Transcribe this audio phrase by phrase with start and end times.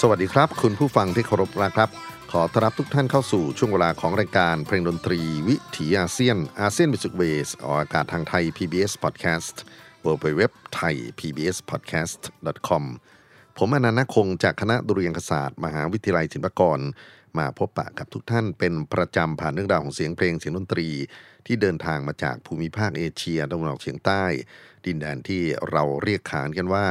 [0.00, 1.88] สวัสดีครับ คุณผู้ฟังที่เคารพนะครับ
[2.32, 9.56] ขอต้อนรับทุกท่านเข้าสู่ช่วงเวลาของรายการเพลงดนตรีวิถีอาเซียนอาเซียน Music Wave ออกอากาศทางไทย PBS Podcast
[10.04, 10.42] w w w
[10.76, 12.20] t h a i PBS Podcast
[12.68, 12.84] com
[13.58, 16.80] ผมอานันท์ นาคคงจากคณะดุริยางคศาสตร์มหาวิทยาลัยศิลปากร
[17.38, 20.88] มาพบปะกับทุกท่านเป็นประจำผ่านเรื่องราวของเสียงเพลงเสียงดนตรี
[21.46, 24.24] ที่เดินทางมาจากภูมิภาคเอเชียตะวันออกเฉียงใต้
[24.86, 26.86] ดินแดนที่เราเรียกขานกันว่า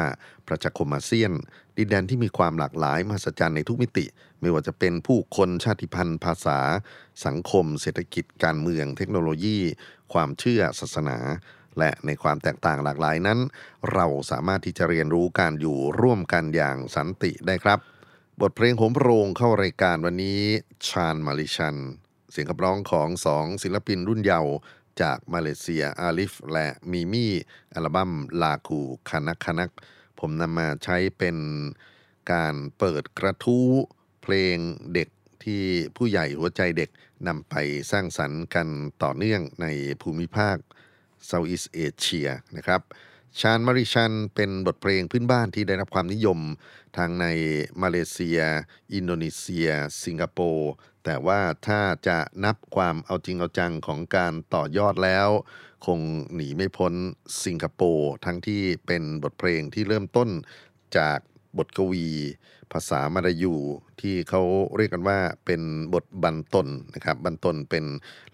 [0.47, 1.31] ประชาคมอาเซียน
[1.77, 4.05] ดินแดนที่มีความหลากหลายมหัศจรรย์ในทุกมิติ
[4.41, 6.59] ไม่ว่าจะเป็นผู้คนชาติพันธุ์ ภาษา
[7.25, 9.59] สังคม เศรษฐกิจ การเมือง เทคโนโลยี
[10.13, 11.17] ความเชื่อศาสนา
[11.79, 13.39] และในความแตกต่างหลากหลายนั้น
[13.93, 17.79] เราสามารถที่จะเรียนรู้การอยู่ร่วมกันอย่างสันติได้ครับ
[18.41, 20.41] บทเพลงโหมโรงเข้ารายการวันนี้
[20.87, 21.75] ชาญมาลิชัน
[22.31, 24.53] เสียงขับร้องของสองศิลปินรุ่นเยาว์
[25.01, 27.31] จากมาเลเซียอาลิฟ และมีมี่
[27.73, 28.11] อัลบั้ม
[28.41, 29.71] Lagu Kanak-Kanak
[30.27, 31.37] ผมนำมาใช้เป็น
[32.33, 33.67] การเปิดกระทู้
[34.21, 34.57] เพลง
[34.93, 35.09] เด็ก
[35.43, 35.63] ที่
[35.95, 36.89] ผู้ใหญ่หัวใจเด็ก
[37.27, 37.55] นำไป
[37.91, 38.67] สร้างสรรค์กัน
[39.03, 39.67] ต่อเนื่องใน
[40.01, 40.57] ภูมิภาค
[41.25, 42.81] Southeast Asia นะครับ
[43.39, 46.39] Chan Mali Chan เป็นบทเพลงพื้นบ้านที่ได้รับความนิยม
[46.97, 47.25] ทางใน
[47.81, 48.39] มาเลเซีย
[48.93, 49.69] อินโดนีเซีย
[50.03, 50.71] สิงคโปร์
[51.05, 55.29] แต่ว่าถ้าจะนับความเอาจริงเอาจังของการต่อยอดแล้ว
[55.85, 55.99] คง
[56.35, 56.93] หนีไม่พ้น
[57.45, 60.29] สิงคโปร์ทั้งที่เป็นบทเพลงที่เริ่มต้น
[60.97, 61.19] จาก
[61.57, 62.07] บทกวี
[62.73, 63.55] ภาษามาลายู
[64.01, 64.41] ที่เขา
[64.75, 65.61] เรียกกันว่าเป็น
[65.93, 67.85] บทบรรทนนะครับบรรทนเป็น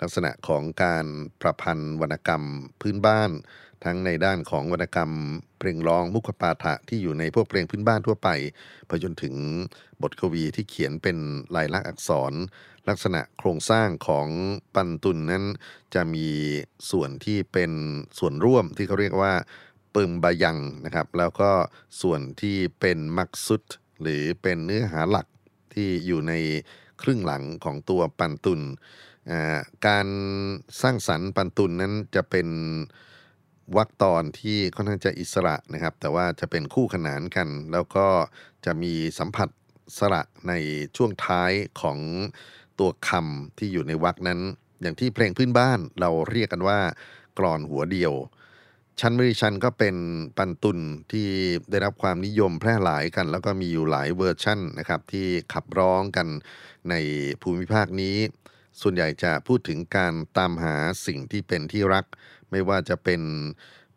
[0.02, 1.06] ลักษณะของการ
[1.42, 2.44] ประพันธ์วรรณกรรม
[2.81, 3.31] พื้นบ้าน
[3.84, 5.12] ทั้งในด้านของวรรณกรรม
[5.60, 8.30] เพลงร้องมุขปาฐะที่อยู่ในพวกเพลงพื้นบ้านทั่วไป
[8.88, 9.36] ไปจนถึง
[10.02, 11.18] บทกวีที่เขียนเป็น
[11.56, 12.34] ลายลักษณ์อักษร
[12.90, 14.28] ลักษณะโครงสร้างของ
[14.75, 15.45] ปันตุนนั้น
[15.95, 16.28] จะมี
[16.92, 17.72] ส่วนที่เป็น
[18.19, 19.34] ส่วนร่วมที่เขาเรียกว่า
[19.96, 21.52] ปิมบายังนะครับ แล้วก็
[22.02, 23.64] ส่วนที่เป็นมักซุด
[24.02, 25.28] หรือเป็นเนื้อหาหลัก
[25.74, 26.34] ที่อยู่ใน
[27.02, 28.62] ครึ่งหลังของตัวปันตุน
[29.88, 30.08] การ
[30.82, 32.48] สร้างสรรค์ปันตุนนั้นจะเป็น
[33.78, 38.08] วักตอนที่ค่อนข้างจะอิสระนะครับ แต่ว่าจะเป็นคู่ขนานกัน แล้วก็
[38.66, 39.50] จะมีสัมผัส
[39.98, 40.54] สระใน
[40.96, 41.52] ช่วงท้าย
[41.82, 42.00] ของ
[42.80, 44.40] ตัวคำที่อยู่ในวรรคนั้น
[44.82, 46.80] อย่างที่เพลงพื้นบ้านเราเรียกกันว่า
[47.38, 48.14] กรอนหัวเดียว
[49.03, 49.95] ชันมริชันก็เป็น
[50.38, 50.80] ปันตุน
[51.12, 51.27] ที่
[51.69, 56.27] ได้รับความนิยมแพร่หลายกัน แล้วก็มีอยู่หลายเวอร์ชั่นนะครับที่ขับร้องกัน
[56.89, 56.95] ใน
[57.42, 58.18] ภูมิภาคนี้
[58.81, 60.75] ส่วนใหญ่จะพูดถึงการตามหา
[61.06, 62.06] สิ่งที่เป็นที่รัก
[62.51, 63.21] ไม่ว่าจะเป็น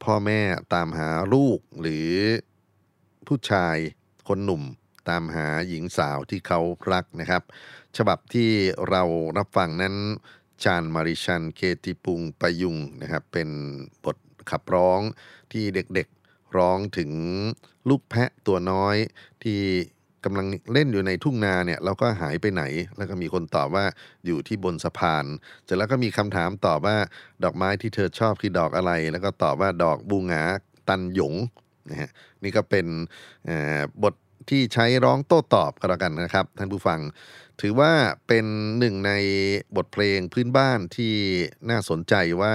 [0.05, 0.41] พ่อแม่
[0.75, 2.11] ตามหาลูกหรือ
[3.27, 3.77] ผู้ชาย
[4.29, 4.63] คนหนุ่ม
[5.09, 6.61] ตามหาหญิงสาวที่เขา
[6.93, 7.43] รักนะครับ
[7.97, 8.51] ฉบับที่
[8.89, 9.03] เรา
[9.39, 9.95] รับฟังนั้น
[10.65, 13.49] จานมาริชันเคติปุงปยุงนะครับเป็น
[14.05, 14.17] บท
[14.51, 15.01] ขับร้อง
[15.53, 17.11] ที่เด็กๆร้องถึง
[17.89, 18.97] ลูกแพะตัวน้อย
[19.43, 19.61] ที่
[20.25, 22.63] กำลังเล่นอยู่ในทุ่งนาเนี่ยเราก็หายไปไหน
[22.97, 23.85] แล้วก็มีคนตอบว่า
[24.27, 25.25] อยู่ที่บนสะพาน
[25.65, 26.97] เสร็จแล้วก็มีคำถามตอบว่า
[27.45, 30.43] ดอกไม้ที่เธอชอบคือดอกอะไร แล้วก็ตอบว่าดอกบูงา
[30.89, 31.35] ตันหยง
[31.91, 32.11] นะฮะ
[32.43, 32.87] นี่ก็เป็น
[34.03, 34.15] บท
[34.51, 37.01] ที่ใช้ร้องโต้ตอบกันแล้วกันนะครับท่านผู้ฟัง
[37.61, 37.93] ถือว่า
[38.27, 38.47] เป็น
[38.79, 39.13] หนึ่งใน
[39.77, 41.15] บทเพลงพื้นบ้านที่
[41.71, 42.55] น่าสนใจว่า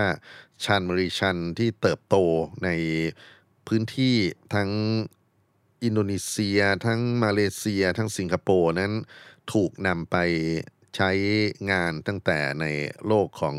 [0.64, 2.16] ชันมริชันที่เติบโต
[2.64, 2.70] ใน
[3.68, 4.16] พื้นที่
[4.56, 4.70] ทั้ง
[5.84, 8.94] อินโดนีเซีย ทั้งมาเลเซีย ทั้งสิงคโปร์นั้น
[9.54, 10.18] ถูกนำไป
[10.96, 11.12] ใช้
[11.72, 12.66] งานตั้งแต่ใน
[13.08, 13.58] โลกของ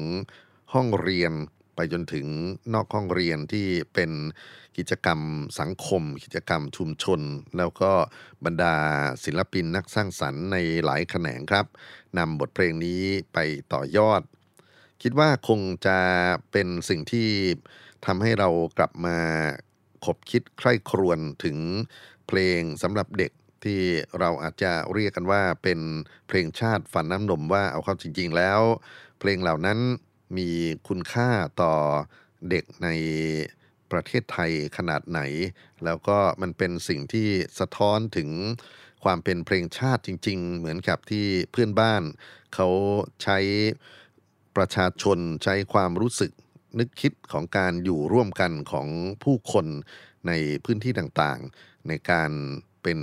[0.72, 1.32] ห้องเรียน
[1.80, 2.26] ไปจนถึง
[2.74, 4.10] นอกห้องเรียนที่เป็น
[4.78, 5.20] กิจกรรม
[5.60, 7.20] สังคม กิจกรรมชุมชน
[7.58, 7.92] แล้วก็
[8.44, 8.76] บรรดา
[9.24, 11.66] ศิลปินนักสร้างสรรค์ในหลายแขนงครับ
[12.18, 13.38] นำบทเพลงนี้ไป
[13.72, 14.22] ต่อยอด
[15.02, 15.98] คิดว่าคงจะ
[16.52, 17.28] เป็นสิ่งที่
[18.06, 18.48] ทำให้เรา
[18.78, 19.18] กลับมา
[20.04, 21.56] ขบคิดใคร่ครวญถึง
[22.26, 23.32] เพลงสำหรับเด็ก
[23.64, 23.80] ที่
[24.18, 25.80] เราอาจจะเรียกกันว่าเป็น
[26.28, 28.60] เพลงชาติฝันน้ำนมว่าเอาเข้าจริง ๆ แล้ว
[29.18, 29.78] เพลงเหล่านั้น
[30.36, 30.48] มี
[30.88, 31.28] คุณค่า
[31.62, 31.74] ต่อ
[32.50, 32.88] เด็กใน
[33.90, 35.20] ประเทศไทยขนาดไหน
[35.84, 37.28] แล้วก็มันเป็นสิ่งที่
[37.60, 38.30] สะท้อนถึง
[39.04, 42.02] ความเป็นเพลงชาติจริง ๆ เหมือนกับที่เพื่อนบ้าน
[42.54, 42.68] เขา
[43.22, 43.38] ใช้
[44.56, 46.32] ประชาชนใช้ความรู้สึก
[46.78, 48.88] นึกคิดของการอยู่ร่วมกันของ
[49.22, 49.66] ผู้คน
[50.26, 50.32] ใน
[50.64, 52.30] พื้นที่ต่างๆ ในการ
[52.82, 53.00] เป็น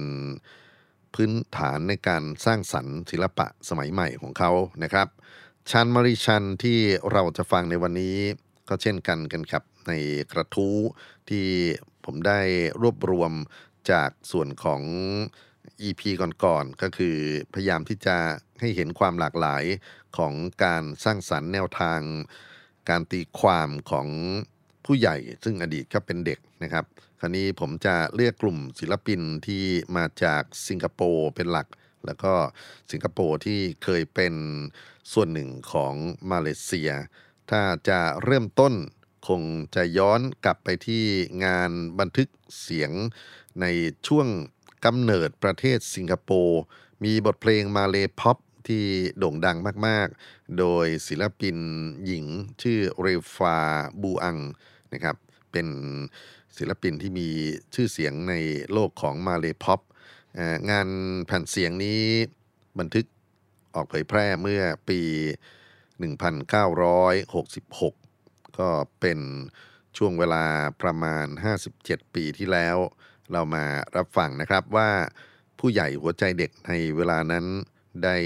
[1.13, 4.51] พื้นฐานในการสร้างสรรค์ศิลปะสมัยใหม่ของเขา
[4.83, 5.07] นะครับ
[5.71, 6.79] ชันมาริชันที่
[7.11, 8.17] เราจะฟังในวันนี้
[8.69, 9.93] ก็เช่นกันกันครับ ใน
[10.31, 10.77] กระทู้
[11.29, 11.45] ที่
[12.05, 12.39] ผมได้
[12.81, 13.31] รวบรวม
[13.91, 14.81] จากส่วนของ
[15.87, 16.01] EP
[16.43, 17.17] ก่อนๆก็คือ
[17.53, 18.17] พยายามที่จะ
[18.59, 19.63] ให้เห็นความหลากหลาย
[20.17, 20.33] ของ
[20.63, 22.01] การสร้างสรรค์แนวทาง
[22.89, 24.07] การตีความของ
[24.85, 26.85] ผู้ใหญ่ ซึ่งอดีตก็เป็นเด็กนะครับ
[27.19, 29.63] คราวนี้ผมจะเลือกกลุ่มศิลปินที่
[29.97, 31.67] มาจากสิงคโปร์เป็นหลัก
[32.07, 32.33] แล้วก็
[32.91, 34.33] สิงคโปร์ที่เคยเป็น
[35.13, 35.93] ส่วนหนึ่งของ
[36.31, 36.91] มาเลเซีย
[37.49, 38.73] ถ้าจะเริ่มต้น
[39.27, 39.41] คง
[39.75, 41.03] จะย้อนกลับไปที่
[41.45, 42.27] งานบันทึก
[42.61, 42.91] เสียง
[43.61, 43.65] ใน
[44.07, 44.27] ช่วง
[44.85, 46.61] กำเนิดประเทศสิงคโปร์
[47.03, 48.37] มีบทเพลง Malay pop
[48.67, 48.83] ที่
[49.17, 49.57] โด่งดัง
[49.87, 51.57] มาก ๆ โดยศิลปิน
[52.05, 52.25] หญิง
[52.61, 53.57] ชื่อเรฟา
[54.01, 54.37] บูอัง
[54.93, 55.15] นะครับ
[55.51, 55.67] เป็น
[56.57, 57.29] ศิลปินที่มี
[57.73, 58.35] ชื่อเสียงใน
[58.71, 59.79] โลกของ Malay pop
[60.69, 60.87] งาน
[61.25, 62.01] แผ่นเสียงนี้
[62.79, 63.05] บันทึก
[63.75, 64.99] ออกเผยแพร่เมื่อปี
[66.19, 68.69] 1966 ก็
[68.99, 69.19] เป็น
[69.97, 70.45] ช่วงเวลา
[70.81, 71.25] ประมาณ
[71.69, 72.77] 57 ปีที่แล้ว
[73.31, 74.89] เรามารับฟังนะครับว่า
[75.59, 77.45] ผู้ใหญ่หัวใจเด็กในเวลานั้น
[78.03, 78.17] ได้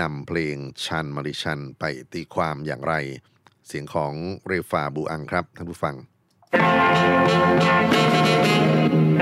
[0.00, 2.94] นำเพลงชันมาริชันไปตีความอย่างไร
[3.66, 4.12] เสียงของ
[4.46, 5.94] เรฟาบูอังครับท่านผู้ฟัง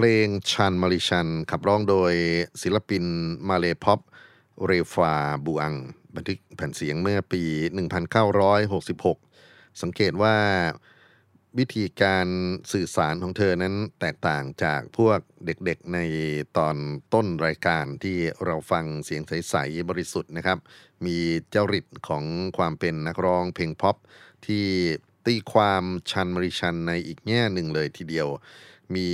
[0.00, 2.12] เพลงชันมาริชัน ขับร้องโดย
[2.62, 3.04] ศิลปิน
[3.48, 4.00] มาเลพอป
[4.66, 5.14] เรฟา
[5.44, 5.74] บูอัง
[6.14, 7.42] บันทึกแผ่นเสียงเมื่อปี
[8.22, 10.36] 1966 สังเกตว่า
[11.58, 12.26] วิธีการ
[12.72, 15.98] สื่อสารของเธอนั้นแตกต่างจากพวกเด็กๆใน
[16.56, 16.76] ตอน
[17.14, 20.58] ต้นรายการที่เราฟังเสียงใส ๆ บริสุทธิ์นะครับ
[21.06, 21.18] มี
[21.50, 22.24] เจ้าริดของ
[22.58, 23.96] ความเป็นนักร้องเพลงพ็อป
[24.46, 24.66] ที่
[25.26, 28.28] ตีความชันมริชันในอีกแง่หนึ่งเลยทีเดียว
[28.96, 29.08] มี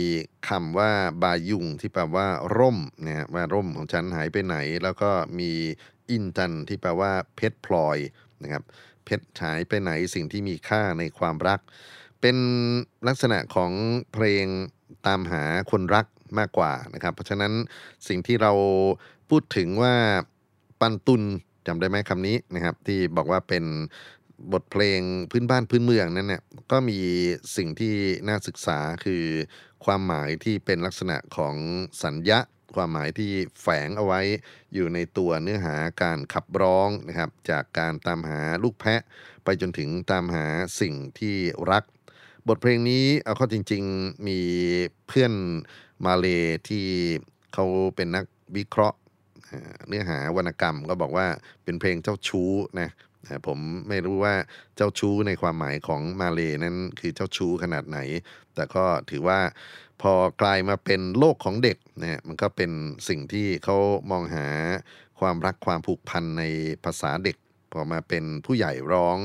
[0.48, 0.90] คำว่า
[1.22, 2.26] บายุงที่แปลว่า
[2.58, 5.50] ร่มนะว่าร่มของฉันหายไปไหน แล้วก็มี
[6.10, 7.98] อินจันที่แปลว่าเพชรพลอย
[8.42, 8.62] นะครับ
[9.04, 11.60] เพชรหายไปไหนสิ่งที่มีค่าในความรัก
[12.20, 12.36] เป็น
[13.08, 13.72] ลักษณะของ
[14.12, 14.46] เพลง
[15.06, 16.06] ตามหาคนรัก
[16.38, 17.52] มากกว่านะครับ เพราะฉะนั้น
[18.08, 18.52] สิ่งที่เรา
[19.30, 19.94] พูดถึงว่า
[20.80, 21.22] ปันตุน
[21.66, 23.64] จำได้ไหมคำนี้นะครับ ที่บอกว่าเป็น
[24.52, 25.00] บทเพลง
[25.30, 26.98] พื้นบ้านพื้นเมืองนั้นเนี่ยก็มี
[27.56, 27.94] สิ่งที่
[28.28, 29.24] น่าศึกษาคือ
[29.84, 31.56] ความหมายที่เป็นลักษณะของ
[32.04, 32.40] สัญญา
[32.76, 33.30] ความหมายที่
[33.62, 34.20] แฝงเอาไว้
[34.74, 39.00] อยู่ในตัวเนื้อหาการขับร้องนะครับ จากการตามหาลูกแพะ
[39.44, 40.46] ไปจนถึงตามหา
[40.80, 41.36] สิ่งที่
[41.70, 41.84] รัก
[42.48, 44.40] บทเพลงนี้เอาเข้าจริง ๆ มี
[45.06, 45.32] เพื่อน
[46.04, 46.26] มาเล
[46.68, 46.86] ที่
[47.54, 47.64] เขา
[47.96, 48.24] เป็นนัก
[48.56, 48.98] วิเคราะห์
[49.88, 51.26] เนื้อหาวรรณกรรมก็บอกว่า
[51.64, 52.90] เป็นเพลงเจ้าชู้นะ
[53.46, 54.34] ผมไม่รู้ว่า
[54.76, 57.98] เจ้าชู้ในความหมายของมาเลนั้นคือเจ้าชู้ขนาดไหน
[58.54, 59.40] แต่ก็ถือว่า
[60.02, 62.70] พอกลายมาเป็นโลกของเด็กนะมันก็เป็น
[63.08, 63.76] สิ่งที่เขา
[64.10, 64.46] มองหา
[65.20, 66.44] ความรักความผูกพันใน
[66.84, 67.36] ภาษาเด็ก
[67.72, 69.18] พอมาเป็นผู้ใหญ่ร้อง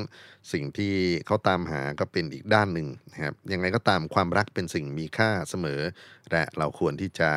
[0.51, 0.93] สิ่งที่
[1.25, 5.81] เขาตามหาก็เป็นอีกด้านหนึ่งนะครับยังไงก็ตามความรักเป็นสิ่งมีค่าเสมอ
[6.31, 7.31] และเราควรที่จะ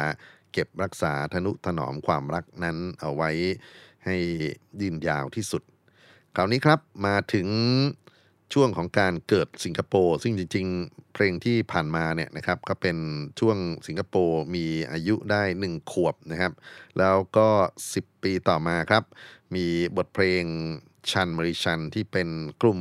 [0.52, 3.30] เก็บรักษาทนุถนอมความรักนั้นเอาไว้
[4.06, 4.16] ให้
[4.80, 5.62] ยืนยาวที่สุด
[6.36, 7.48] คราวนี้ครับมาถึง
[8.52, 12.96] ช่วงของการเกิดสิงคโปร์ซึ่งจริง ๆ เพลงที่ผ่านมาเนี่ยนะครับก็เป็น
[13.40, 16.52] ช่วงสิงคโปร์มีอายุได้ 1 ขวบนะครับ
[16.98, 17.48] แล้วก็
[17.86, 19.04] 10 ปีต่อมาครับ
[19.54, 20.44] มีบทเพลง
[21.10, 22.28] ชันมริชันที่เป็น
[22.62, 22.80] กลุ่ม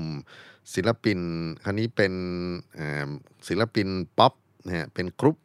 [0.74, 1.20] ศิลปิน
[1.64, 2.14] คราวนี้เป็น
[3.48, 4.34] ศิลปินป๊อป
[4.66, 5.38] นะฮะเป็น group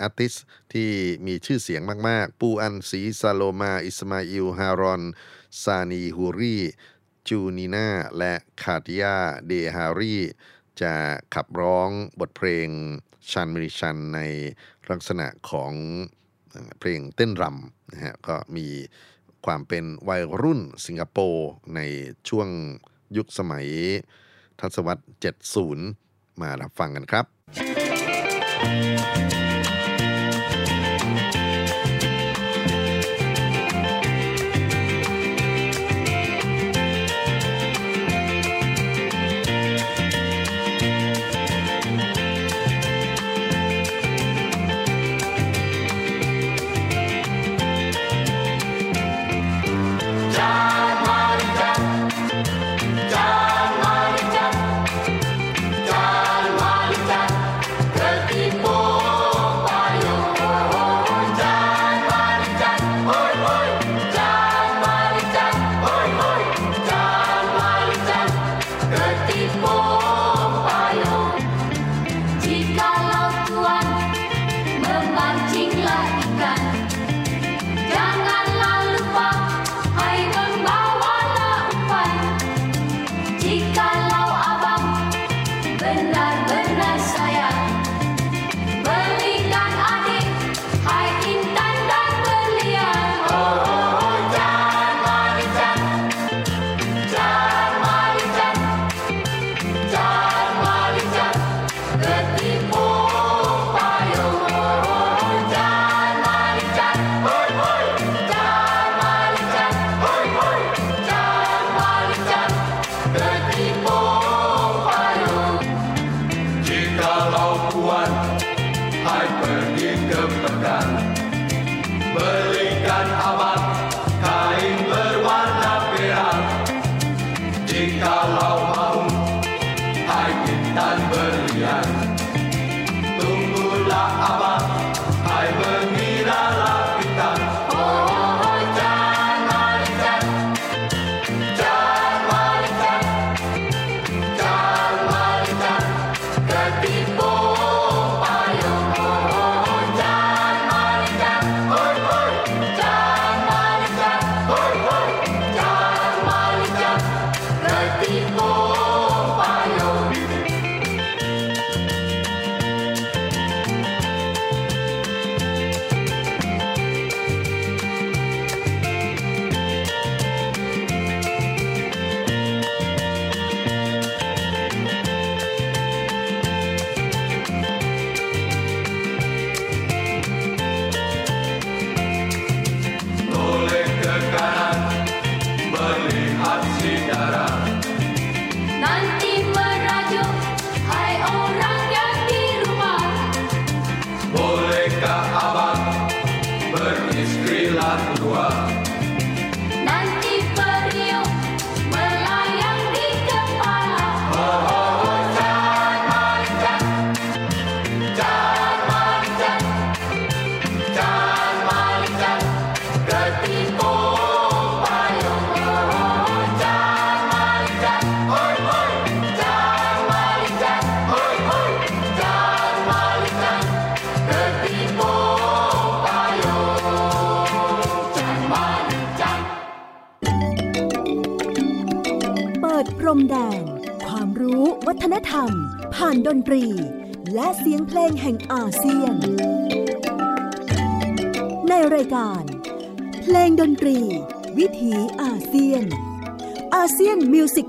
[0.00, 0.34] artist
[0.72, 0.88] ที่
[1.26, 5.02] มีชื่อเสียงมาก ๆ ปูอันซีซาโลมา อิสมาอิล ฮารอน
[5.62, 6.58] ซานี ฮูรี
[7.28, 9.16] จูนีนาและคาติยา
[9.46, 10.14] เดฮารี
[10.80, 10.94] จะ
[11.34, 11.90] ขับร้อง
[12.20, 12.68] บทเพลง
[13.30, 14.20] Chan Mali Chan ใน
[14.90, 15.72] ลักษณะของ
[16.78, 18.68] เพลงเต้นรำนะฮะก็มี
[19.46, 21.80] ความเป็นวัยรุ่นสิงคโปร์ใน
[22.28, 22.48] ช่วง
[23.16, 23.68] ยุคสมัย
[24.60, 25.04] ทศวรรษ
[25.70, 27.24] 70 มารับฟังกันครับ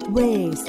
[0.07, 0.61] Music Ways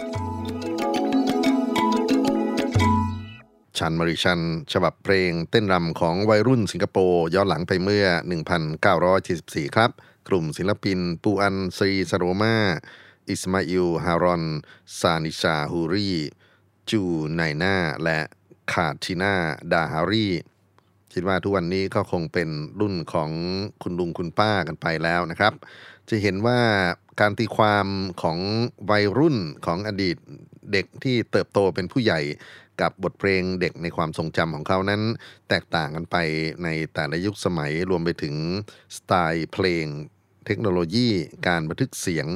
[3.79, 4.41] Chan Mali Chan
[4.73, 8.07] ฉบับเพลงเต้นรำของวัยรุ่นสิงคโปร์ย้อนหลังไปเมื่อ
[9.11, 9.91] 1974 ครับ
[10.29, 12.57] กลุ่มศิลปิน ปูอันซีสโรมา
[13.29, 14.45] อิสมาอิล ฮารอน
[14.99, 16.11] ซานิชาฮูรี
[16.91, 17.03] จู
[17.35, 18.19] ไนนาและ
[18.73, 19.35] คาทินา
[19.73, 20.29] ดาฮารี
[21.13, 22.49] คิดว่าทุกวันนี้ก็คงเป็น
[22.81, 23.31] รุ่นของ
[23.83, 25.53] คุณลุงคุณป้ากันไปแล้วนะครับ
[26.11, 26.61] จะเห็นว่า
[27.21, 27.87] การตีความ
[28.23, 28.39] ของ
[28.91, 30.17] วัยรุ่นของอดีต
[30.73, 32.21] เด็กที่เติบโตเป็นผู้ใหญ่
[32.81, 35.03] กับบทเพลงเด็กในความทรงจำของเขานั้น
[35.49, 36.17] แตกต่างกันไป
[36.65, 38.35] ในแต่ละยุคสมัยรวมไปถึง
[38.97, 39.87] สไตล์เพลง
[40.47, 41.09] เทคโนโลยี
[41.47, 42.27] การบันทึกเสียง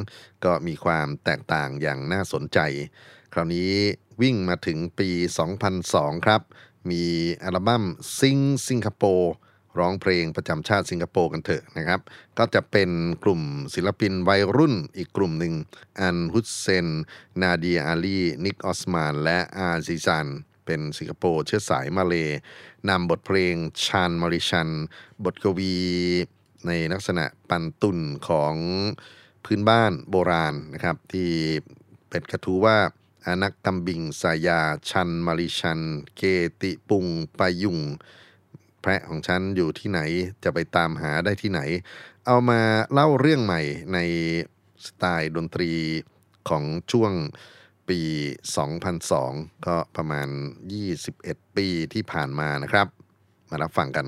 [0.45, 2.59] ก็มีความแตกต่างอย่างน่าสนใจ
[3.33, 3.73] คราวนี้
[4.23, 5.09] วิ่งมาถึงปี
[5.69, 6.41] 2002 ครับ
[6.91, 7.05] มี
[7.43, 7.85] อัลบั้ม
[8.19, 9.33] ซิงสิงคโปร์
[9.79, 12.01] ร้องเพลงประจำชาติสิงคโปร์กันเถอะนะครับ
[12.39, 12.91] ก็จะเป็น
[13.25, 13.43] กลุ่ม
[13.75, 15.55] ศิลปินวัยรุ่นอีกกลุ่มหนึ่ง
[16.01, 16.89] อันฮุสเซน
[17.43, 20.27] นาเดียอาลี นิกออสมาน และอาซิซัน
[20.67, 22.31] เป็นสิงคโปร์เชื้อสายมาเลย์
[22.89, 23.55] นำบทเพลง
[23.85, 24.69] Chan Mali Chan
[25.25, 25.77] บทกวี
[26.67, 28.55] ในลักษณะปันตุนของ
[29.45, 31.31] พื้นบ้านโบราณนะครับ ที่
[32.11, 32.79] เป็นกระทู้ว่า
[33.27, 35.81] anak kambing sayaชันมาริชัน
[36.17, 36.23] เก
[36.63, 37.07] ติปุง
[37.39, 37.79] ปายุง
[38.83, 40.01] แพระของฉันอยู่ที่ไหน
[40.45, 41.61] จะไปตามหาได้ที่ไหน
[42.27, 42.61] เอามา
[42.93, 43.63] เล่าเรื่องใหม่
[43.95, 43.99] ใน
[44.87, 45.73] สไตล์ดนตรี
[46.49, 47.13] ของช่วง
[47.89, 48.01] ปี
[48.83, 50.29] 2002 ก็ประมาณ
[50.93, 52.87] 21 ปีที่ผ่านมานะครับ
[53.51, 54.07] มารับฟังกัน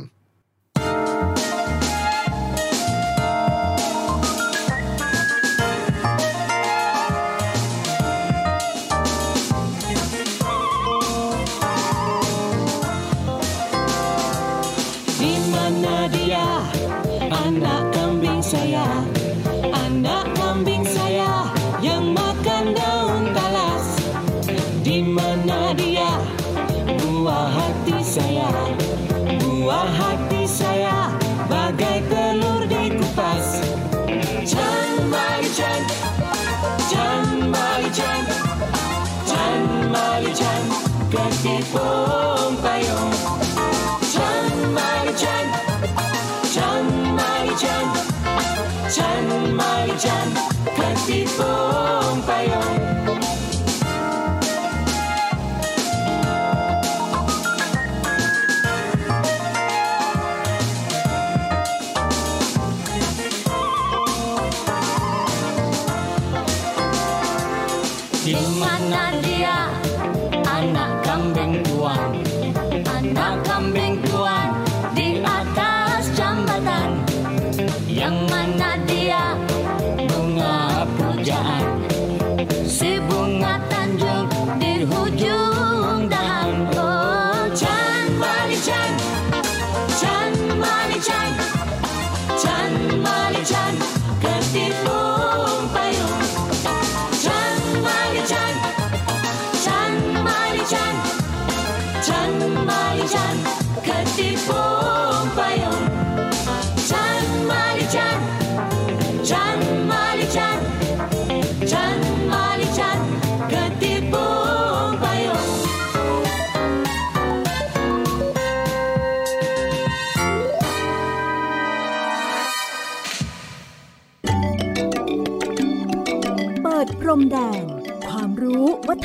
[52.12, 52.63] ม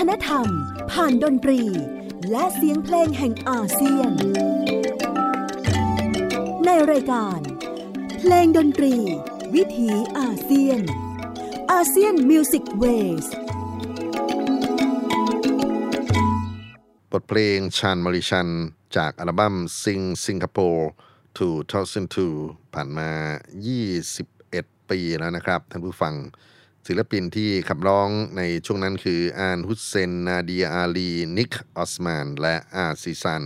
[0.09, 0.49] ฒนธรรม
[0.91, 1.61] ผ่านดนตรี
[2.31, 4.11] และเสียงเพลงแห่งอาเซียน
[6.65, 7.39] ในรายการ
[8.19, 8.95] เพลงดนตรี
[9.55, 10.81] วิถีอาเซียน
[11.71, 13.25] ASEAN Music Ways
[17.11, 18.49] บทเพลง Chan Mali Chan
[18.97, 20.89] จากอัลบั้ม Sing Singapore
[21.79, 23.09] 2002 ผ่านมา
[24.19, 26.15] 21 ปีแล้วนะครับ ท่านผู้ฟัง
[26.87, 33.43] ศิลปินที่ขับร้องในช่วงนั้นคืออานฮุสเซน นาเดียอาลี นิก ออสมาน และอาซิซัน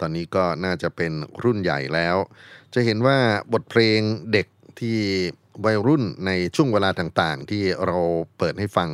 [0.00, 1.12] ตอนนี้ก็น่าจะเป็น
[1.44, 2.16] รุ่นใหญ่แล้ว
[2.74, 3.18] จะเห็นว่า
[3.52, 4.00] บทเพลง
[4.32, 4.46] เด็ก
[4.80, 4.98] ที่
[5.64, 7.98] วัยรุ่นในช่วงเวลาต่างๆ ที่เรา
[8.38, 8.90] เปิดให้ฟัง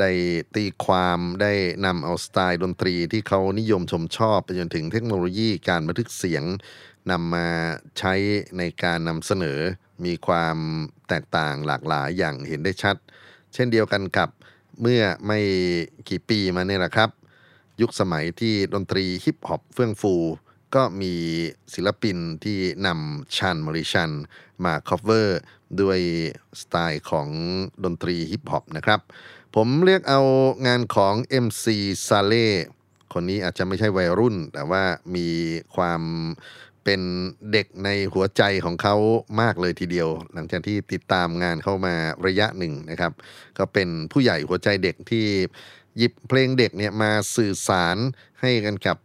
[0.00, 0.10] ได้
[0.54, 1.52] ตีความได้
[1.86, 6.44] นำเอาสไตล์ดนตรีที่เขานิยมชมชอบไปจนถึงเทคโนโลยีการบันทึกเสียง
[7.10, 7.48] นำมา
[7.98, 8.14] ใช้
[8.58, 9.60] ในการนำเสนอ
[10.04, 10.56] มีความ
[11.08, 12.96] แตกต่างหลากหลายอย่างเห็นได้ชัด
[13.54, 14.28] เช่นเดียวกันกับ
[14.80, 15.38] เมื่อไม่
[16.08, 17.10] กี่ปีมาเนี่ยแหละครับ
[17.80, 20.14] ยุคสมัยที่ดนตรีฮิปฮอปเฟื่องฟู
[20.74, 21.14] ก็มี
[21.74, 24.10] ศิลปินที่นำ Chan Mali Chan
[24.64, 25.40] มา cover
[25.80, 26.00] ด้วย
[26.60, 27.28] สไตล์ของ
[27.84, 29.00] ดนตรีฮิปฮอปนะครับ
[29.54, 30.20] ผมเรียกเอา
[30.66, 31.64] งานของ MC
[32.06, 32.46] s a l e
[33.12, 34.84] คนนี้อาจจะไม่ใช่วัยรุ่น แต่ว่า
[35.16, 35.28] มี
[35.76, 36.02] ความ
[36.90, 37.08] เป็น
[37.52, 38.96] เด็กในหัวใจของเขา
[39.40, 41.94] มากเลยทีเดียว หลังจากที่ติดตามงานเข้ามา
[42.26, 43.12] ระยะหนึ่งนะครับ
[43.58, 45.26] ก็เป็นผู้ใหญ่หัวใจเด็กที่
[45.96, 47.96] หยิบเพลงเด็กเนี่ยมาสื่อสาร
[48.40, 48.96] ให้กันกับ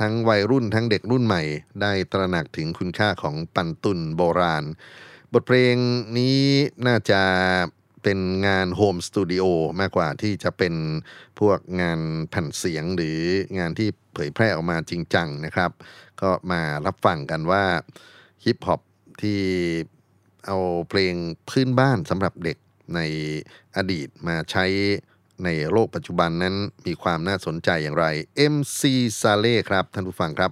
[0.00, 1.42] ทั้งวัยรุ่นทั้งเด็กรุ่นใหม่
[1.82, 4.64] ได้ตระหนักถึงคุณค่าของปันตุนโบราณ
[5.32, 5.76] บทเพลง
[6.18, 6.40] นี้
[6.86, 7.20] น่าจะ
[8.04, 9.44] เป็นงานโฮมสตูดิโอ
[9.80, 10.74] มากกว่าที่จะเป็น
[11.40, 13.18] พวกงานแผ่นเสียงหรือ
[13.58, 15.70] งานที่เผยแพร่ออกมาจริงจังนะครับ
[16.22, 17.64] ก็มารับฟังกันว่า
[18.44, 18.80] ฮิปฮอป
[19.22, 19.40] ที่
[20.46, 21.14] เอาเพลง
[21.48, 22.56] พื้นบ้านสำหรับเด็ก
[22.94, 23.00] ใน
[23.76, 24.64] อดีตมาใช้
[25.44, 26.54] ในโลกปัจจุบันนั้น
[26.86, 28.06] มีความน่าสนใจอย่างไร
[28.54, 28.80] MC
[29.20, 30.50] s a l e ครับ ท่านผู้ฟังครับ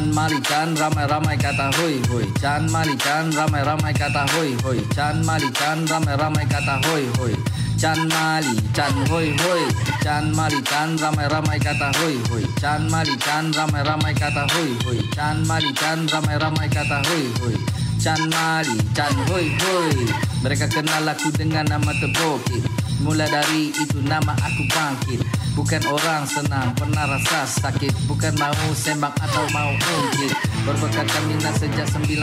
[0.00, 2.24] Chan Mali Chan ramai ramai kata hoi hoi.
[2.40, 4.80] Chan Mali Chan ramai ramai kata hoi hoi.
[4.96, 7.34] Chan Mali Chan ramai ramai kata hoi hoi.
[7.76, 9.60] Chan Mali Chan hoi hoi.
[10.00, 12.44] Chan Mali Chan ramai ramai kata hoi hoi.
[12.62, 14.98] Chan Mali Chan ramai ramai kata hoi hoi.
[15.12, 17.56] Chan Mali Chan ramai ramai kata hoi hoi.
[18.00, 19.92] Chan Mali Chan hoi hoi.
[20.40, 22.64] Mereka kenal aku dengan nama Tebokit
[23.04, 28.06] Mula dari itu nama aku bangkit Bukan orang senang pernah rasa sakit.
[28.06, 30.34] Bukan mau sembang atau mau ungkit.
[30.62, 32.20] Berbekat minat sejak 90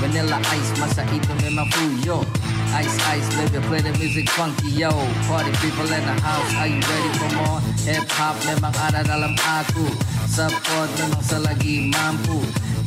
[0.00, 2.24] Vanilla Ice masa itu memang fuyo
[2.72, 4.88] Ice Ice baby play the music funky yo.
[5.28, 7.60] Party people in the house are you ready for more?
[7.84, 9.90] Hip hop memang ada dalam aku.
[10.30, 12.40] Support memang selagi mampu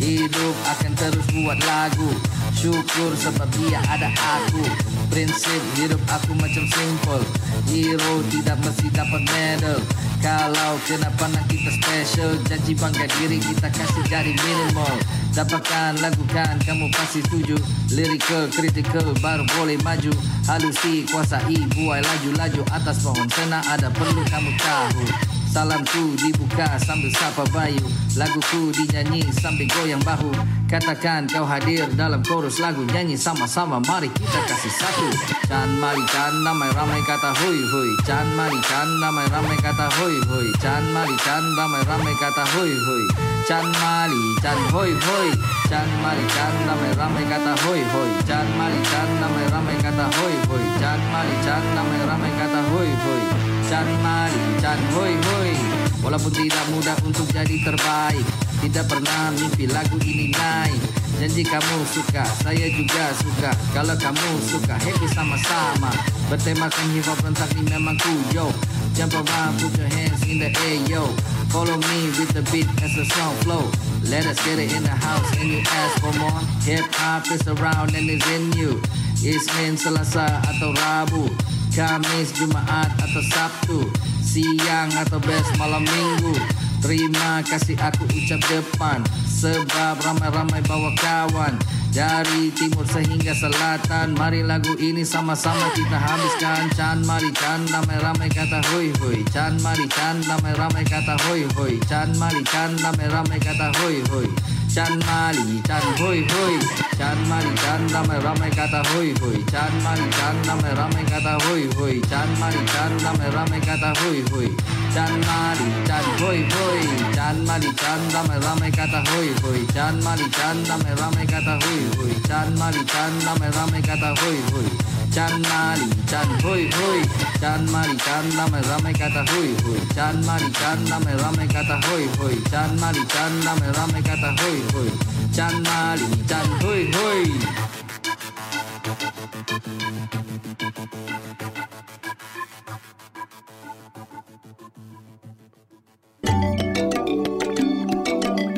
[0.03, 2.11] Hidup akan terus buat lagu.
[2.51, 4.59] Syukur sebab dia ada aku.
[5.07, 7.23] Prinsip hidup aku macam simple.
[7.71, 9.79] Hero tidak mesti dapat medal.
[10.19, 12.35] Kalau kena pandang kita special?
[12.51, 14.95] Janji bangga diri kita kasih jadi minimal.
[15.31, 17.55] Dapatkan lakukan kamu pasti setuju.
[17.95, 20.11] Lyrical, critical baru boleh maju.
[20.51, 23.23] Halusi kuasai buai laju-laju Atas pohon.
[23.31, 25.07] Sena ada perlu kamu tahu
[25.53, 27.85] Salamku dibuka sambil sapa bayu.
[28.17, 30.33] Laguku dinyanyi sambil goyang bahu
[30.73, 35.05] Katakan kau hadir dalam chorus lagu Nyanyi sama-sama mari kita kasih satu.
[35.45, 37.93] Chan mali chan ramai ramai kata hui hui.
[38.09, 40.49] Chan mali chan ramai ramai kata hui hui.
[40.57, 43.05] Chan mali chan ramai ramai kata hui hui.
[43.45, 45.29] Chan mali chan hoi hoi
[45.69, 50.35] Chan mali chan ramai ramai kata hoi hoi Chan mali chan ramai ramai kata hoi
[50.47, 53.23] hoi Chan mali chan ramai ramai kata hoi hoi
[53.69, 58.27] Chan mali chan hoi hoi Walaupun tidak mudah untuk jadi terbaik
[58.59, 63.55] Tidak pernah mimpi lagu ini naik Janji kamu suka, saya juga suka.
[63.71, 65.87] Kalau kamu suka, happy sama-sama.
[66.27, 68.49] Bertemakan hip hop rentak ini memang kuyo
[68.97, 71.07] Jump around, put your hands in the air, yo.
[71.53, 73.63] Follow me with the beat as the song flow.
[74.09, 77.45] Let us get it in the house and you ask for more Hip hop is
[77.47, 78.81] around and is in you.
[79.23, 81.29] Isnin, Selasa atau Rabu.
[81.71, 83.79] Kamis, Jumaat atau Sabtu
[84.23, 86.33] Siang atau best malam minggu.
[86.79, 89.03] Terima kasih aku ucap depan.
[89.27, 91.59] Sebab ramai-ramai bawa kawan
[91.93, 94.17] Dari timur sehingga selatan.
[94.17, 96.65] Mari lagu ini sama-sama kita habiskan.
[96.73, 99.21] Chan mari chan ramai-ramai kata hoi hoi.
[99.29, 101.77] Chan mari chan ramai-ramai kata hoi hoi.
[101.85, 104.27] Chan mari chan ramai-ramai kata hoi hoi
[104.75, 106.55] চান মারি চান হই হই
[106.99, 111.63] চান মারি চান রামে রামে কাতা হই হই চান মারি চান রামে রামে কাতা হই
[111.77, 114.49] হই চান মারি চান রামে রামে কাতা হই হই
[114.95, 116.81] চান মারি চান হই হই
[117.15, 121.81] চান মারি চান রামে রামে কাতা হই হই চান মারি চান রামে রামে কাতা হই
[121.97, 124.69] হই চান মারি চান রামে রামে কাতা হই হই
[125.13, 127.01] Chan Mali Chan Hoi Hoi
[127.39, 132.05] Chan Mali Chan Rame Rame Kata Hoi Hoi Chan Mali Chan Rame Rame Kata Hoi
[132.17, 134.89] Hoi Chan Mali Chan Rame Rame Kata Hoi Hoi
[135.35, 137.23] Chan Mali Chan Hoi Hoi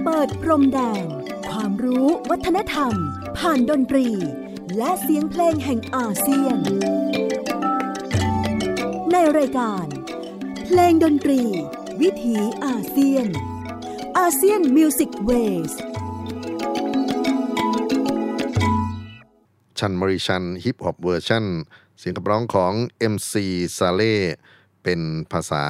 [0.04, 1.06] เปิดพรมแดน
[1.50, 2.94] ความรู้วัฒนธรรม
[3.38, 4.08] ผ่านดนตรี
[4.78, 6.58] และเสียงเพลงแห่งอาเซียน
[9.12, 9.86] ในรายการ
[10.66, 11.42] เพลงดนตรี
[12.02, 13.28] วิถีอาเซียน
[14.18, 15.72] ASEAN Music Ways
[19.80, 21.46] Chan Mali Chan ฮิปฮอปเวอร์ชัน
[22.00, 22.74] เสียงขับร้องของ
[23.14, 23.34] MC
[23.78, 24.18] ซาเล่
[24.84, 25.66] เป็นภาษา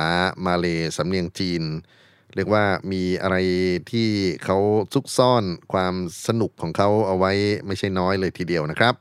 [0.46, 0.66] มาเล
[0.98, 1.64] สำเนียงจีน
[2.36, 3.38] เรียกว่ามีอะไร
[3.92, 4.10] ที่
[4.44, 4.58] เขา
[4.94, 5.44] ซุกซ่อน
[5.74, 5.94] ความ
[6.28, 7.32] สนุกของเขาเอาไว้
[7.68, 8.94] ไม่ใช่น้อยเลยทีเดียวนะครับ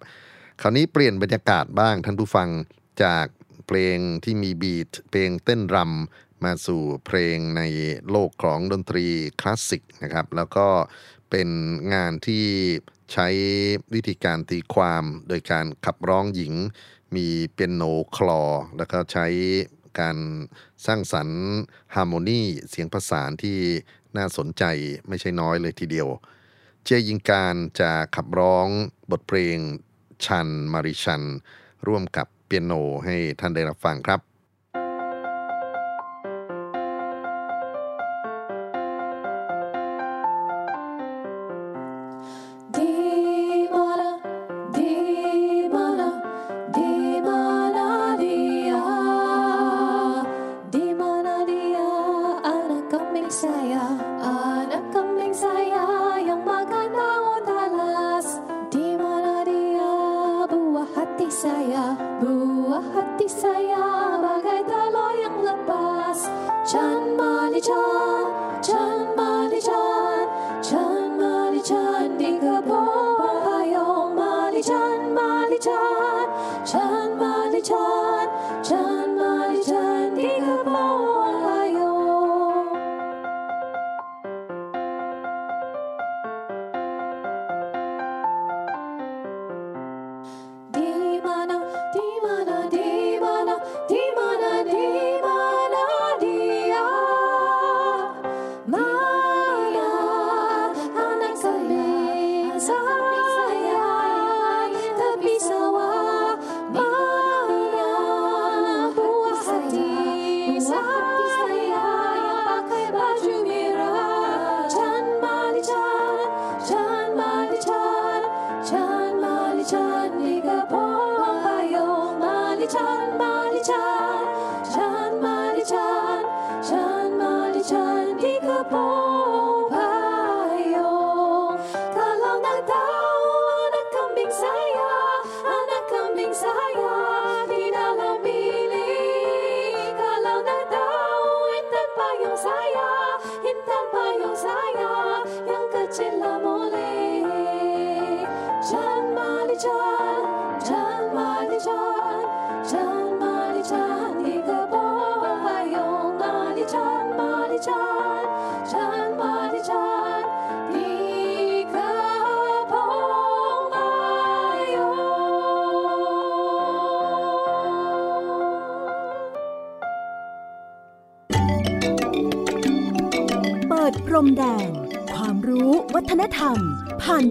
[0.61, 2.49] คราวนี้เปลี่ยนบรรยากาศบ้างท่านผู้ฟัง
[3.03, 3.27] จาก
[3.67, 7.63] เพลงที่มีบีทเพลงเต้นรำมาสู่เพลงใน
[8.11, 9.07] โลกของดนตรี
[9.41, 10.67] คลาสสิกนะครับ แล้วก็
[11.31, 11.49] เป็น
[11.95, 12.47] งานที่
[13.13, 13.29] ใช้
[13.95, 16.53] วิธีการตีความโดยการขับร้องหญิง
[17.17, 17.83] มีเปียโน
[18.17, 18.43] คลอ
[18.77, 19.27] แล้วก็ใช้
[20.01, 20.17] การ
[20.87, 21.41] สร้างสรรค์
[21.95, 23.59] ฮาร์โมนีเสียงประสานที่
[24.17, 24.65] น่าสนใจ
[25.09, 26.09] ไม่ใช่น้อยเลยทีเดียว
[26.85, 28.69] เจยิงการจะขับร้อง
[29.11, 29.59] บทเพลง
[30.25, 31.23] ชันมาริชัน
[31.87, 32.73] ร่วมกับเปียโน
[33.05, 34.21] ให้ท่านได้รับฟังครับ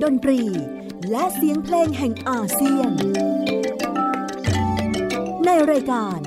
[0.04, 0.42] ดนตรี
[1.12, 2.92] และเสียงเพลงแห่งอาเซียน
[5.46, 6.20] ในรายการ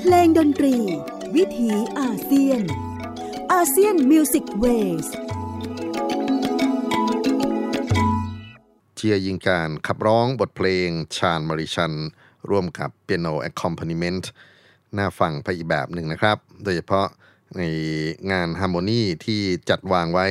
[0.00, 0.76] เพลงดนตรี
[1.36, 2.62] วิถีอาเซียน
[3.52, 5.06] ASEAN Music Ways
[8.94, 11.92] เชียร์ยิงการขับร้องบทเพลง Chan Mali Chan
[12.50, 14.30] ร่วมกับ piano accompaniment
[14.98, 17.06] น่าฟังไปอีกแบบหนึ่งนะครับ โดยเฉพาะ
[17.58, 17.62] ใน
[18.32, 19.40] งานฮาร์โมนีที่
[19.70, 20.26] จัดวางไว้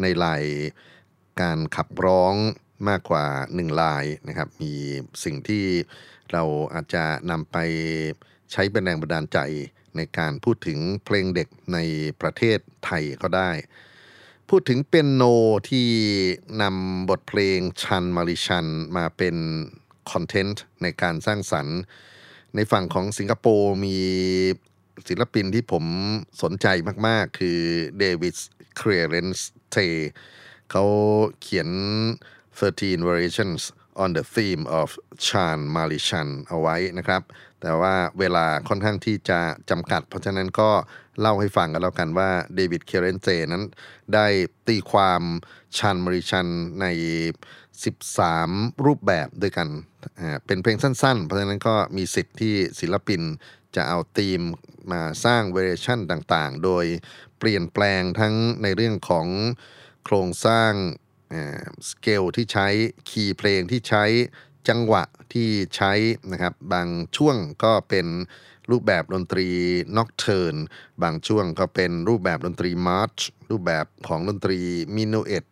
[0.00, 0.44] ในลาย
[1.40, 2.34] การขับร้อง
[2.88, 4.72] มากกว่าหนึ่งลายนะครับ มี
[5.24, 5.64] สิ่งที่
[6.32, 6.42] เรา
[6.74, 7.56] อาจจะนำไป
[8.52, 9.38] ใช้เป็นแรงบันดาลใจ
[9.96, 11.78] ในการพูดถึงเพลงเด็กใน
[12.20, 13.50] ประเทศไทยก็ได้
[14.48, 15.22] พูดถึงเปียโน
[15.70, 15.88] ที่
[16.62, 18.66] นำบทเพลงชันมาริชัน
[18.96, 19.36] มาเป็น
[20.10, 21.78] คอนเทนต์ในการสร้างสรรค์
[22.54, 23.96] ในฝั่งของสิงคโปร์มี
[25.08, 25.84] ศิลปินที่ผม
[26.42, 26.66] สนใจ
[27.06, 27.58] มาก ๆ คือ
[27.98, 28.34] เดวิด
[28.76, 29.76] เครียเรนส์เท
[30.70, 30.84] เขา
[31.40, 31.68] เขียน
[32.58, 33.60] 13 variations
[34.02, 34.88] on the theme of
[35.26, 37.22] Chan Malishan เอาไว้นะครับ
[37.60, 40.70] แต่ว่าเวลาค่อนข้างที่จะจำกัด เพราะฉะนั้นก็
[41.20, 43.64] เล่าให้ฟังกันแล้วกันว่าเดวิดเคเรนเจนั้น
[44.14, 44.26] ได้
[44.68, 45.22] ตีความ
[45.78, 46.46] ชันมริชัน
[46.80, 46.86] ใน
[47.86, 49.68] 13 รูปแบบด้วยกัน
[50.46, 53.22] เป็นเพลงสั้นๆ เพราะฉะนั้นก็มีสิทธิ์ที่ศิลปิน
[53.76, 54.40] จะเอาธีม
[54.92, 56.84] มาสร้างเวอร์ชันต่างๆ โดย
[57.38, 59.26] เปลี่ยนแปลงทั้งในเรื่องของ
[60.04, 60.72] โครงสร้าง
[61.90, 62.66] สเกลที่ใช้
[63.10, 64.04] คีย์เพลงที่ใช้
[64.68, 65.92] จังหวะที่ใช้
[66.32, 68.06] นะครับ บางช่วงก็เป็น
[68.70, 69.48] รูปแบบดนตรี
[69.96, 70.54] nocturne
[71.02, 73.18] บางช่วงก็เป็นรูปแบบดนตรีมาร์ช
[73.50, 74.58] รูปแบบของดนตรี
[74.96, 75.50] มิโนเอต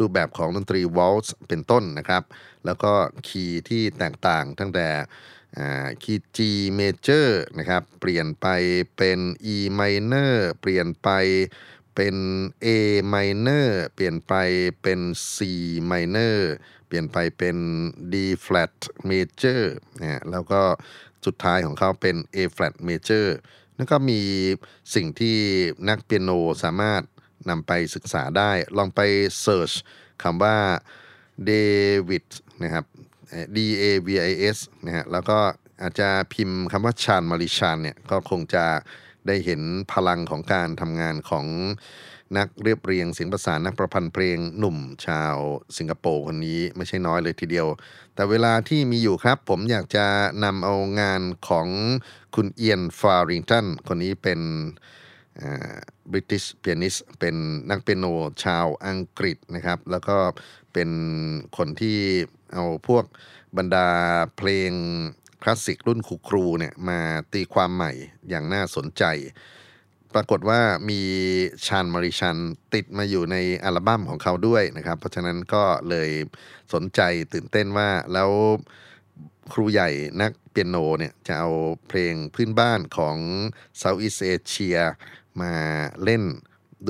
[0.00, 2.22] รูปแบบของดนตรีวอลส์เป็นต้นนะครับ
[2.64, 2.92] แล้วก็
[3.28, 4.88] คีย์ที่แตกต่างตั้งแต่
[6.02, 6.38] คีย์ G
[6.78, 8.46] major นะครับ เปลี่ยนไป
[8.96, 9.18] เป็น
[9.54, 11.08] E minor เปลี่ยนไป
[11.94, 12.16] เป็น
[12.64, 12.66] A
[13.14, 14.32] minor เปลี่ยนไป
[14.82, 15.00] เป็น
[15.34, 15.36] C
[15.90, 16.36] minor
[16.86, 17.56] เปลี่ยนไปเป็น
[18.12, 18.72] D flat
[19.10, 19.62] major
[20.00, 20.62] นะฮะแล้วก็
[21.26, 23.26] สุดท้ายของเขาเป็น A flat major
[23.76, 24.20] แล้วก็มี
[24.94, 25.38] สิ่งที่
[25.88, 26.30] นักเปียโน
[26.64, 27.02] สามารถ
[27.50, 29.00] นำไปศึกษาได้ ลองไป
[29.44, 29.74] search
[30.22, 30.58] คำว่า
[31.50, 32.26] David
[32.62, 32.84] นะครับ
[33.56, 35.38] D A V I S นะฮะแล้วก็
[35.82, 38.64] อาจจะพิมพ์คำว่าชานมาริชานเนี่ยก็คงจะ
[39.26, 39.62] ได้เห็น
[39.92, 41.46] พลังของการทำงานของ
[42.38, 45.36] นักเรียบเรียงเสียงประสานนักประพันธ์เพลงหนุ่มชาว
[45.76, 47.66] สิงคโปร์คนนี้ไม่ใช่น้อยเลยทีเดียว
[48.14, 50.06] แต่เวลาที่มีอยู่ครับ ผมอยากจะ
[50.44, 51.68] นำเอางานของ
[52.34, 54.40] คุณเอียนฟาริงตันคนนี้เป็น
[56.10, 57.36] British pianist เป็น
[57.70, 58.06] นักเปียโน
[58.44, 60.16] ชาวอังกฤษนะครับ แล้วก็
[60.72, 60.90] เป็น
[61.56, 61.98] คนที่
[62.52, 63.04] เอาพวก
[63.56, 63.88] บรรดา
[64.36, 64.72] เพลง
[65.42, 67.00] คลาสสิกรุ่นครูครูเนี่ยมา
[67.32, 67.92] ตีความใหม่
[68.28, 69.04] อย่างน่าสนใจ
[70.14, 70.60] ปรากฏว่า
[70.90, 71.00] มี
[71.66, 72.36] Chan Mali Chan
[72.74, 76.10] ติดมาอยู่ในอัลบั้มของเขาด้วยนะครับ เพราะฉะนั้นก็เลย
[76.74, 77.00] สนใจ
[77.32, 78.30] ตื่นเต้นว่าแล้ว
[79.52, 81.50] ครูใหญ่นักเปียโนเนี่ยจะเอา
[81.88, 83.16] เพลงพื้นบ้านของ
[83.78, 84.78] เซาท์อีสเอเชีย
[85.40, 85.52] มา
[86.04, 86.24] เล่น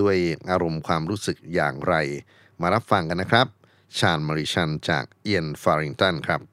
[0.00, 0.16] ด้วย
[0.50, 1.94] อารมณ์ความรู้สึกอย่างไร
[2.60, 3.46] มารับฟังกันนะครับ
[3.98, 6.40] ชานมาริชันจากเอียนฟาริงตันครับ「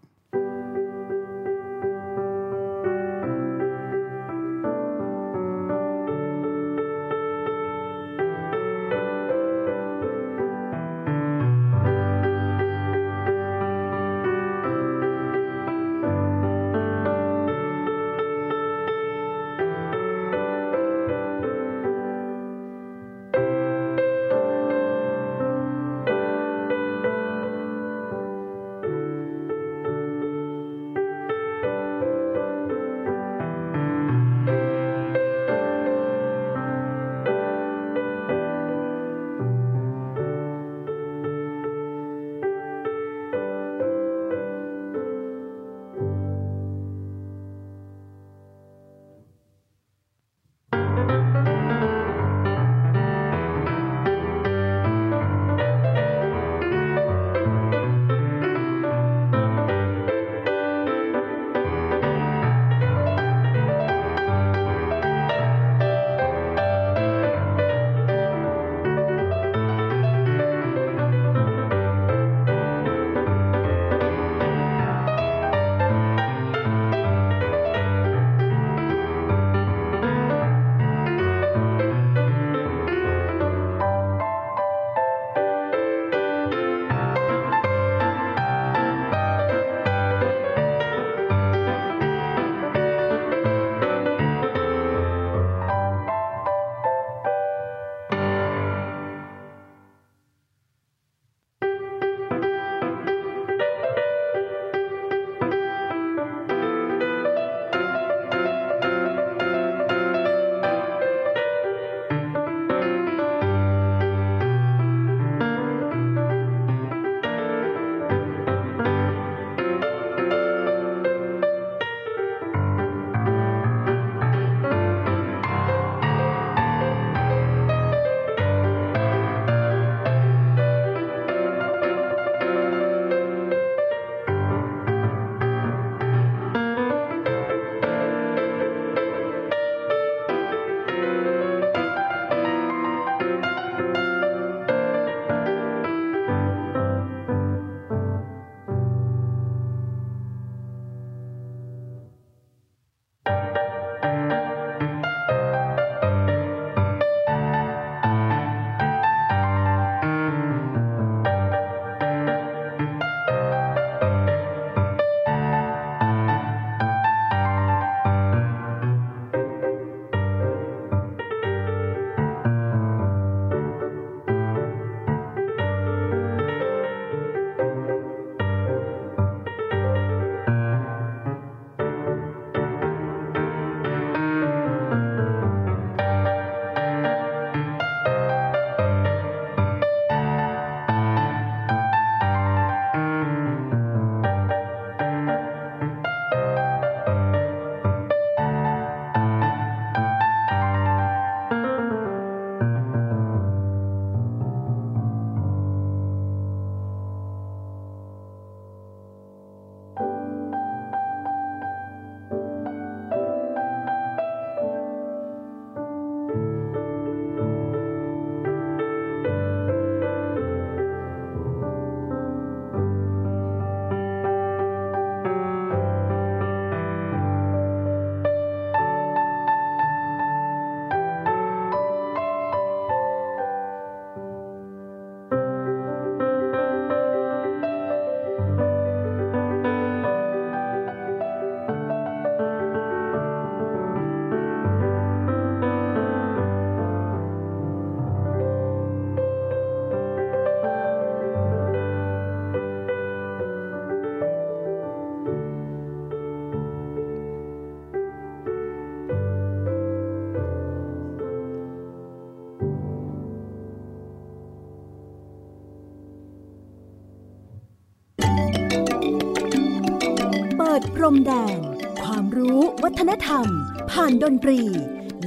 [271.08, 271.60] รมแดน
[272.04, 273.48] ความรู้วัฒนธรรม
[273.92, 274.62] ผ่านดนตรี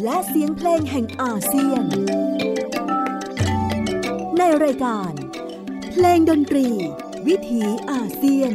[0.05, 1.85] และเสียงเพลงแห่งอาเซียน
[4.39, 5.12] ในรายการ
[5.91, 6.66] เพลงดนตรี
[7.28, 8.55] วิถีอาเซียน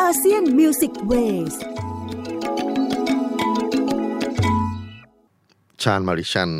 [0.00, 1.54] ASEAN Music Ways
[5.82, 6.50] Chan Mali Chan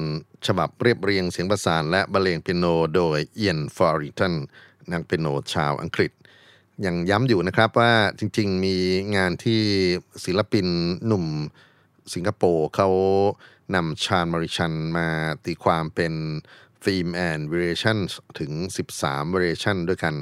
[0.47, 2.67] ฉบับเรียบเรียงเสียงประสานและบรรเลงเปียโน
[2.97, 4.35] โดยเอียนฟาริงตัน
[4.93, 6.13] นักเปียโนชาวอังกฤษ
[6.83, 8.77] อยังย้ำอยู่นะครับว่าจริง ๆ มี
[9.17, 9.63] งานที่
[10.25, 10.67] ศิลปิน
[11.07, 11.27] หนุ่ม
[12.15, 12.89] สิงคโปร์เขา
[13.75, 15.09] นำชาญมาริชันมา
[15.45, 16.15] ตีความเป็น
[16.85, 18.53] Theme and Variations ถึง
[18.95, 20.15] 13 Variation ด้วยกัน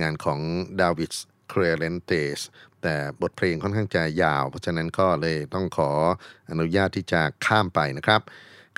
[0.00, 0.40] งานของ
[0.80, 1.10] ดาวิด
[1.48, 2.40] เครเลนเตส
[2.82, 5.90] แต่บทเพลงค่อนข้างจะยาว เพราะฉะนั้นก็เลยต้องขอ
[6.50, 8.20] อนุญาตที่จะข้ามไปนะครับ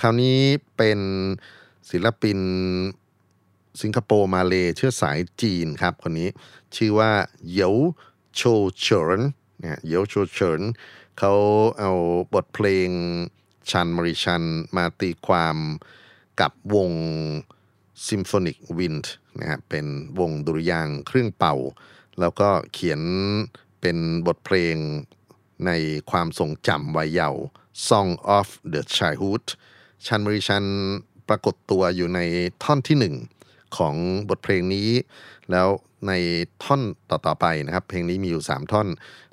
[0.01, 0.41] คราวนี้
[0.77, 1.01] เป็น
[1.91, 2.39] ศิลปิน
[3.83, 6.29] สิงคโปร์มาเลเชื้อสายจีนครับคนนี้
[6.77, 7.11] ชื่อว่า
[7.51, 7.75] เหยว
[8.35, 8.43] โช
[8.81, 9.21] เฉิน
[9.63, 10.61] นะเหยวโชเฉิน
[11.19, 11.33] เขา
[11.79, 11.93] เอา
[12.33, 12.91] บทเพลง
[13.71, 14.43] ชันมาริชัน
[14.77, 15.57] มาตีความ
[16.41, 16.93] กับวง
[18.07, 19.07] Symphonic Wind
[19.39, 19.87] นะฮะเป็น
[20.19, 21.55] วงดุริยางเครื่องเป่า
[22.21, 23.01] แล้วก็เขียน
[23.81, 24.77] เป็นบทเพลง
[25.67, 25.71] ใน
[26.11, 27.43] ความทรงจำวัยเยาว์
[27.89, 29.45] Song of the Childhood
[30.07, 30.65] ชันมริชัน
[31.29, 32.21] ปรากฏตัวอยู่ใน
[32.63, 33.15] ท่อนที่หนึ่ง
[33.79, 33.95] ของ
[34.29, 34.91] บทเพลงนี้
[35.51, 35.69] แล้ว
[36.09, 36.13] ใน
[36.65, 38.89] ท่อนต่อๆไปนะครับ เพลงนี้มีอยู่ 3 ท่อน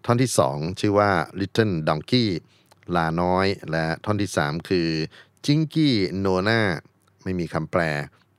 [0.06, 2.26] ท่อนที่ 2 ชื่อว่า Little Donkey
[2.96, 4.90] ลาน้อย และท่อนที่ 3 คือ
[5.46, 5.90] Jinky
[6.26, 6.60] No Na
[7.24, 7.82] ไม่มีคำแปล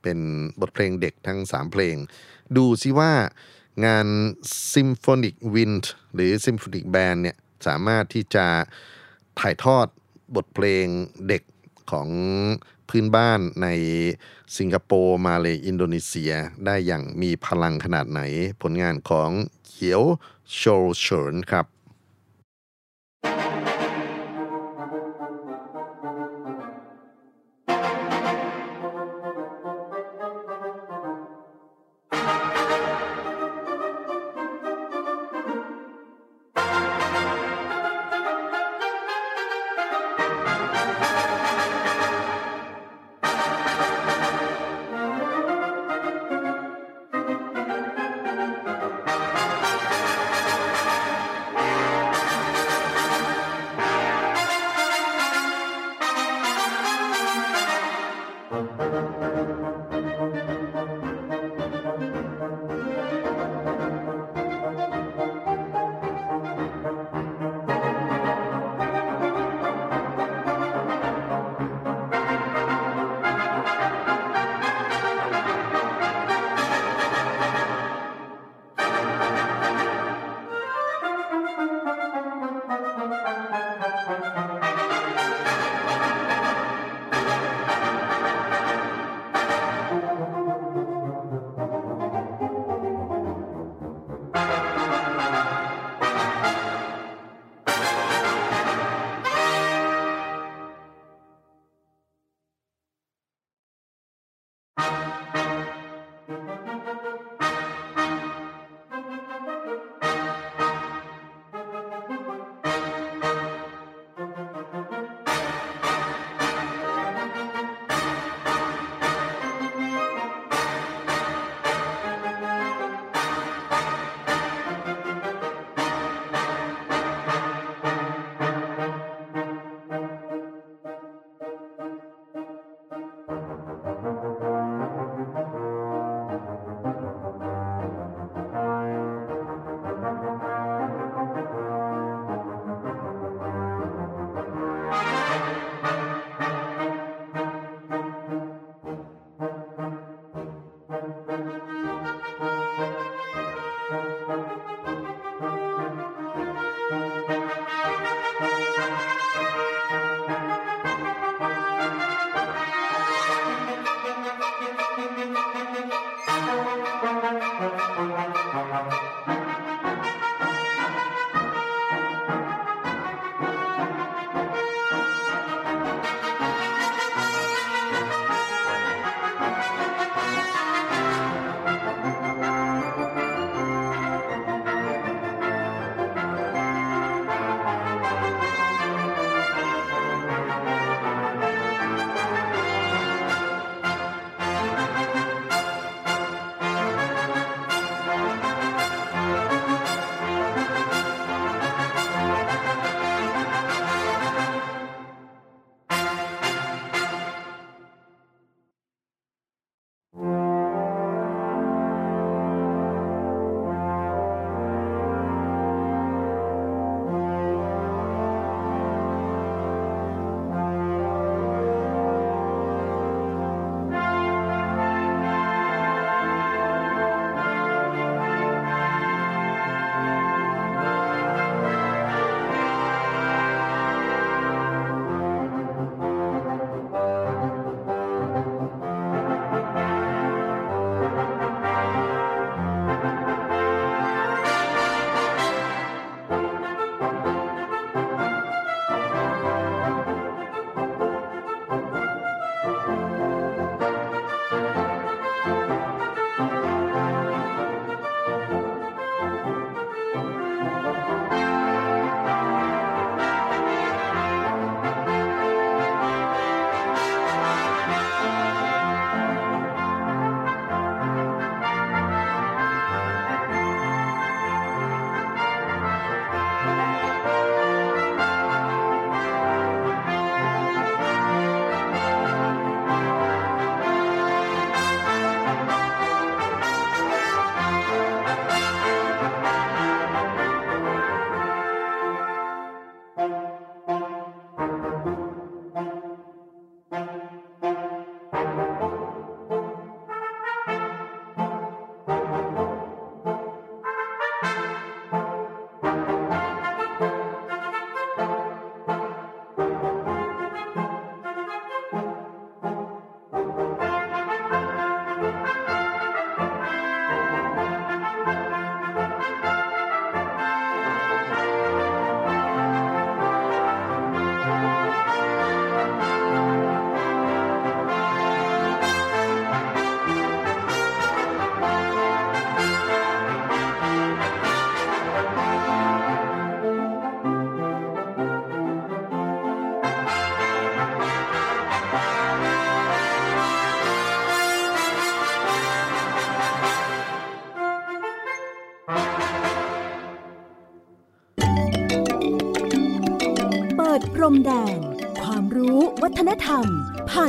[0.01, 0.19] เป็น
[0.61, 1.95] บทเพลงเด็กทั้ง 3 เพลง
[2.57, 3.11] ดูซิว่า
[3.85, 4.07] งาน
[4.73, 7.37] Symphonic Wind หรือ Symphonic Band เนี่ย
[7.67, 8.45] สามารถที่จะ
[9.39, 9.87] ถ่ายทอด
[10.35, 10.85] บทเพลง
[11.27, 11.43] เด็ก
[11.91, 12.09] ของ
[12.95, 13.67] พื้นบ้านใน
[14.57, 16.33] สิงคโปร์มาเลอินโดนีเซีย
[16.65, 18.21] ได้อย่างมีพลังขนาดไหน
[18.61, 19.29] ผลงานของ
[19.67, 20.01] เขียว
[20.55, 20.61] โช
[20.99, 21.65] เฉินครับ「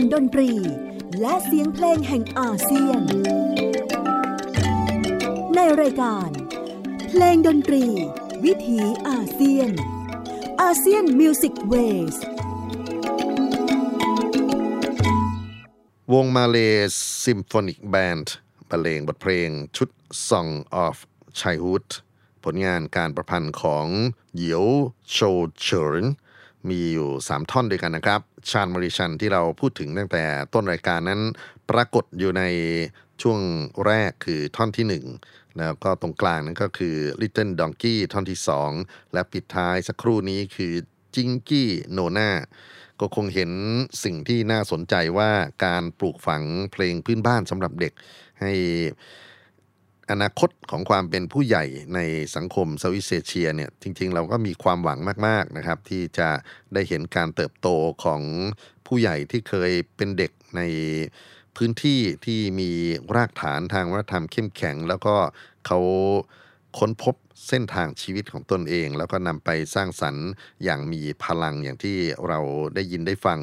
[0.05, 0.51] นดนตรี
[1.21, 3.03] และเสียงเพลงแห่งอาเซียน
[5.55, 6.31] ในรายการ
[7.09, 7.85] เพลงดนตรี
[8.45, 9.71] วิถีอาเซียน
[10.63, 12.17] ASEAN Music Ways
[16.13, 16.59] วง Malay
[17.25, 18.35] Symphonic Band
[18.69, 19.89] บรรเลงบทเพลงชุด
[20.29, 20.51] Song
[20.85, 20.97] of
[21.41, 21.87] Childhood
[22.45, 23.87] ผลงานการประพันธ์ของ
[24.35, 24.67] เหยียว
[25.11, 25.19] โช
[25.63, 26.03] เฉิน
[26.71, 31.21] มีอยู่ 3 ท่อนด้วยกันนะครับ ชาญมริชันที่เราพูดถึงตั้งแต่ต้นรายการนั้น
[31.71, 32.43] ปรากฏอยู่ใน
[33.23, 33.41] ช่วง
[33.87, 38.39] แรกคือท่อนที่ 1 แล้วก็ตรงกลางนั้นก็คือ Little Donkey ท่อนที่
[38.77, 40.75] 2 และปิดท้ายสักครู่นี้คือ
[41.15, 42.31] จิงกี้โนนา
[43.01, 43.51] ก็คงเห็น
[44.05, 45.31] สิ่งที่น่าสนใจว่า
[45.65, 46.43] การปลูกฝัง
[46.73, 47.93] เพลงพื้นบ้านสำหรับเด็ก
[48.41, 48.53] ให้
[50.11, 52.01] อนาคตของความเป็นผู้ใหญ่ใน
[52.37, 56.29] สังคมเซาท์อีสต์เอเชียเนี่ยจริงๆ เราก็มีความหวังมากๆนะครับ ที่จะ
[56.75, 57.69] ได้เห็นการเติบโต
[58.05, 58.23] ของ
[58.87, 60.63] ผู้ใหญ่ที่เคยเป็นเด็กใน
[61.57, 62.71] พื้นที่ที่มี
[63.17, 65.15] รากฐานทางวัฒนธรรมเข้มแข็ง แล้วก็
[65.67, 65.79] เขา
[66.79, 67.15] ค้นพบ
[67.49, 70.29] เส้นทางชีวิตของตนเอง แล้วก็นำไปสร้างสรรค์
[70.65, 71.97] อย่างมีพลังอย่างที่
[72.29, 72.41] เรา
[72.75, 73.41] ได้ยินได้ฟัง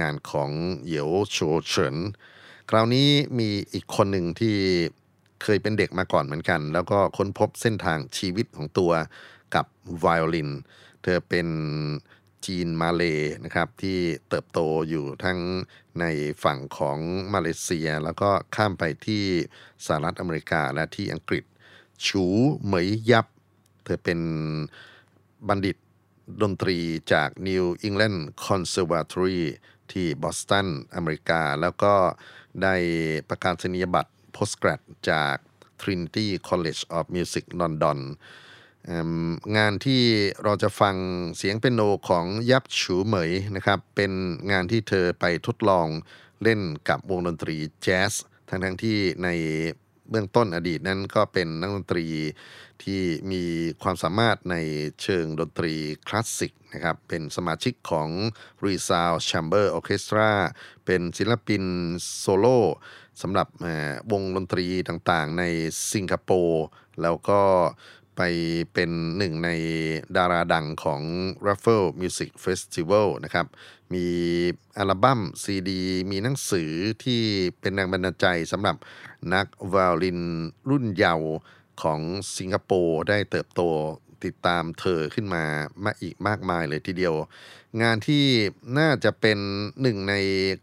[0.00, 0.50] งานของ
[0.84, 1.38] เหยียวโช
[1.68, 1.96] เฉิน
[2.70, 4.56] คราวนี้มีอีกคนหนึ่งที่
[5.42, 8.92] เคยเป็นเด็กมาก่อนเหมือนกัน แล้วก็ค้นพบเส้นทางชีวิตของตัว
[9.54, 9.66] กับ
[10.00, 10.50] ไวโอลิน
[11.02, 11.48] เธอเป็น
[12.46, 13.02] จีนมาเล
[13.44, 15.38] นะครับที่เติบโตอยู่ทั้ง
[16.00, 16.04] ใน
[16.44, 16.98] ฝั่งของ
[17.34, 19.24] มาเลเซีย แล้วก็ข้ามไปที่
[19.86, 21.44] สหรัฐอเมริกาและที่อังกฤษ
[22.06, 22.24] ชู
[22.64, 23.26] เหมยยับ
[23.84, 24.20] เธอเป็น
[25.48, 25.76] บัณฑิต
[26.42, 26.78] ดนตรี
[27.12, 29.40] จาก New England Conservatory
[29.92, 31.94] ที่บอสตันอเมริกา แล้วก็
[32.62, 32.74] ได้
[33.28, 34.80] ประกาศนียบัตร postgrad
[35.10, 35.36] จาก
[35.80, 37.98] Trinity College of Music London
[38.86, 39.12] เอิ่ม
[39.56, 40.02] งานที่
[40.42, 40.96] เราจะฟัง
[41.36, 44.12] เสียงเปียโนของยับฉูเหมยนะครับ เป็น
[44.50, 45.86] งานที่เธอไปทดลอง
[46.42, 48.12] เล่นกับวงดนตรีแจ๊ส
[48.48, 49.28] ทั้งทั้งที่ใน
[50.10, 52.06] เบื้องต้นอดีตนั้นก็เป็นนักดนตรี
[52.82, 53.00] ที่
[53.32, 53.42] มี
[53.82, 54.56] ความสามารถใน
[55.02, 55.74] เชิงดนตรี
[56.08, 58.08] คลาสสิกนะครับ เป็นสมาชิกของ
[58.64, 60.30] r e s o u n d Chamber Orchestra
[60.86, 61.64] เป็นศิลปิน
[62.18, 62.58] โซโล่
[63.22, 63.48] สำหรับ
[64.12, 65.44] วงดนตรีต่างๆ ใน
[65.92, 66.64] สิงคโปร์
[67.02, 67.40] แล้วก็
[68.16, 68.20] ไป
[68.72, 69.50] เป็นหนึ่งใน
[70.16, 71.02] ดาราดังของ
[71.46, 73.46] Raffles Music Festival นะครับ
[73.94, 74.06] มี
[74.78, 76.70] อัลบั้มซีดี มีหนังสือ
[77.04, 77.22] ที่
[77.60, 78.76] เป็นแรงบันดาลใจสำหรับ
[79.34, 80.20] นักไวโอลิน
[80.70, 81.32] รุ่นเยาว์
[81.82, 82.00] ของ
[82.36, 83.62] สิงคโปร์ได้เติบโต
[84.24, 85.44] ติดตามเธอขึ้นมา
[85.84, 87.14] มาอีกมากมายเลยทีเดียว
[87.82, 88.24] งานที่
[88.78, 89.38] น่าจะเป็น
[89.82, 90.14] หนึ่งใน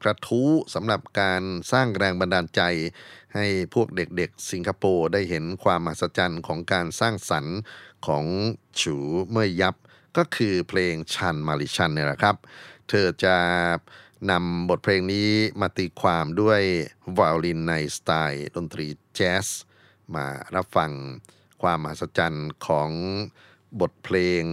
[0.04, 1.42] กระทู้สำหรับการ
[1.72, 2.62] สร้างแรงบันดาลใจ
[3.36, 7.58] ให้พวกเด็กๆ สิงคโปร์ได้เห็นความมหัศจรรย์ของการสร้างสรรค์
[8.08, 8.26] ของ
[8.82, 8.98] ฉู
[9.30, 9.76] เมื่อยับ
[10.18, 12.36] ก็คือเพลงชันมาริชันเนี่ยแหละครับ
[12.90, 13.38] เธอจะ
[14.32, 15.30] นำบทเพลงนี้
[15.62, 16.62] มาตีความด้วย
[17.14, 19.48] ไวโอลินในสไตล์ดนตรีแจ๊ส
[20.16, 20.26] มา
[20.56, 20.92] รับฟัง
[21.64, 22.90] ความมหัศจรรย์ของ
[23.82, 24.44] บทเพลง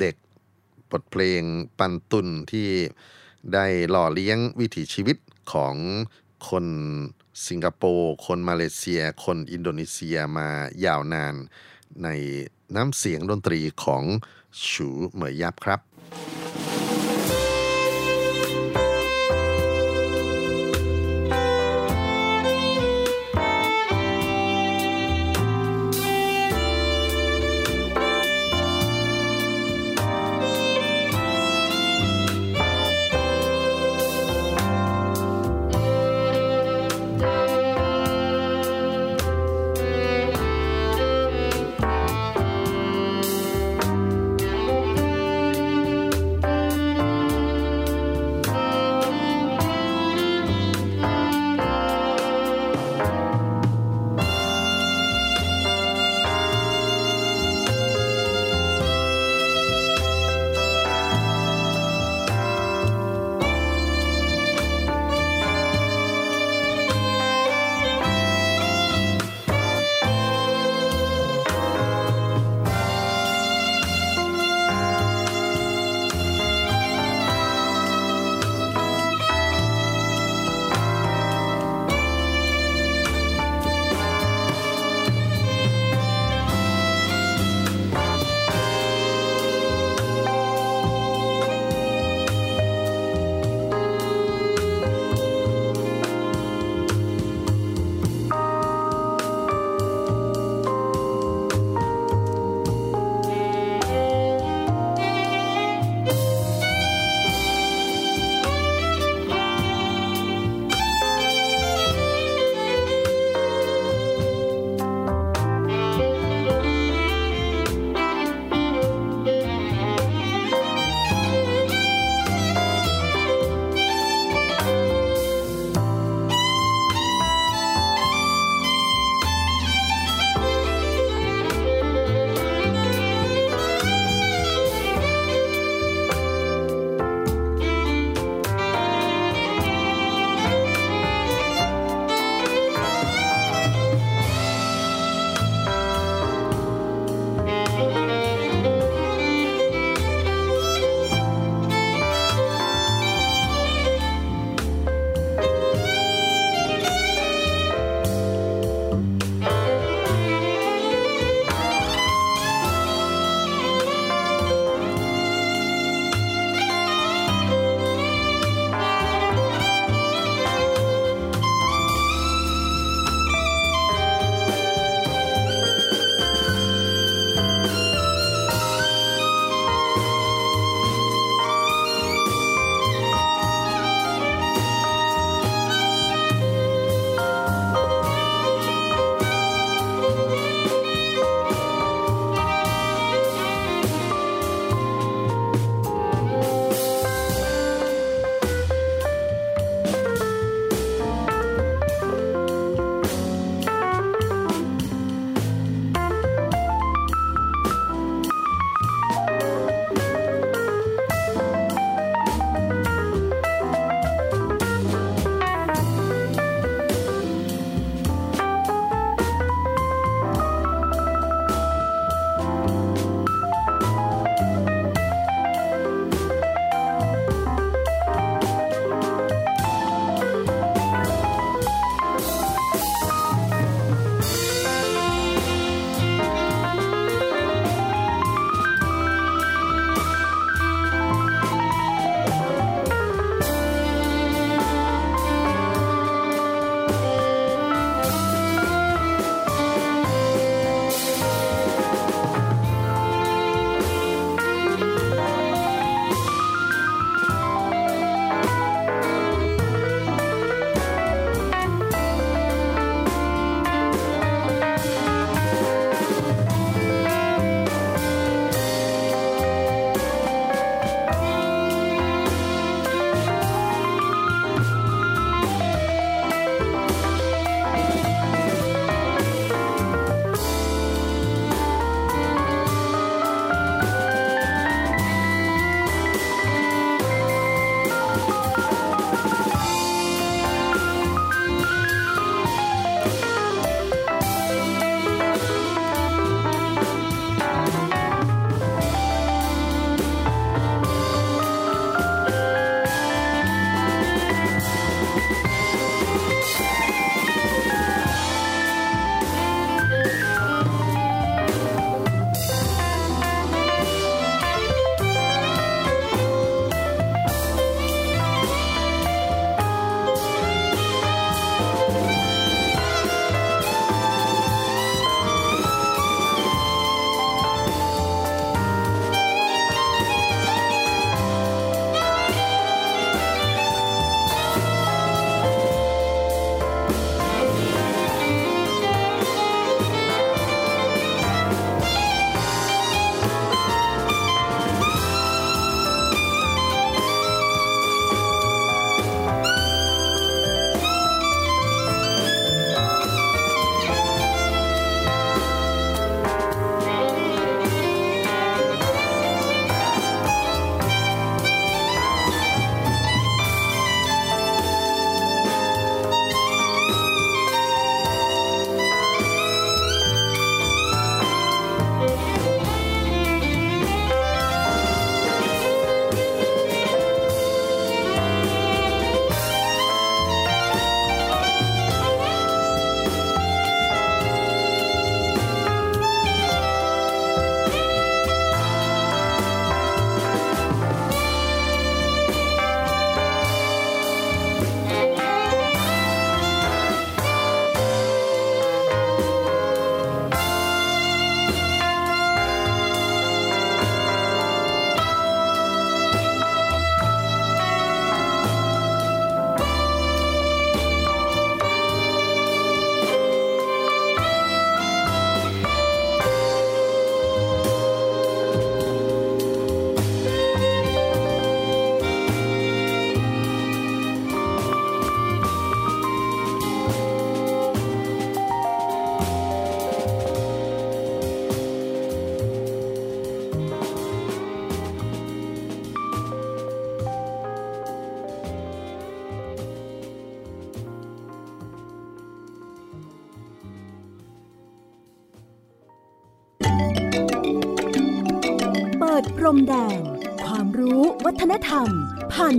[0.00, 0.16] เด็ก
[0.90, 1.42] บทเพลง
[1.78, 2.68] ปันตุนที่
[3.52, 5.16] ได้หล่อเลี้ยงวิถีชีวิต
[5.52, 5.74] ของ
[6.48, 6.66] คน
[7.46, 10.48] สิงคโปร์ คนมาเลเซีย คนอินโดนีเซียมา
[10.84, 11.34] ยาวนาน
[12.02, 12.08] ใน
[12.76, 14.04] น้ำเสียงดนตรีของ
[14.68, 15.80] ฉูเหมยยับครับ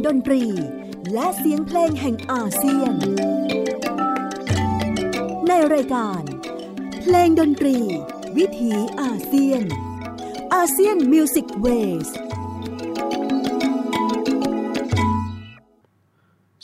[0.08, 0.44] ดนตรี
[1.14, 2.94] และเสียงเพลงแห่งอาเซียน
[5.48, 6.22] ในรายการ
[7.02, 7.78] เพลงดนตรี
[8.38, 9.64] วิถีอาเซียน
[10.54, 12.10] ASEAN Music Ways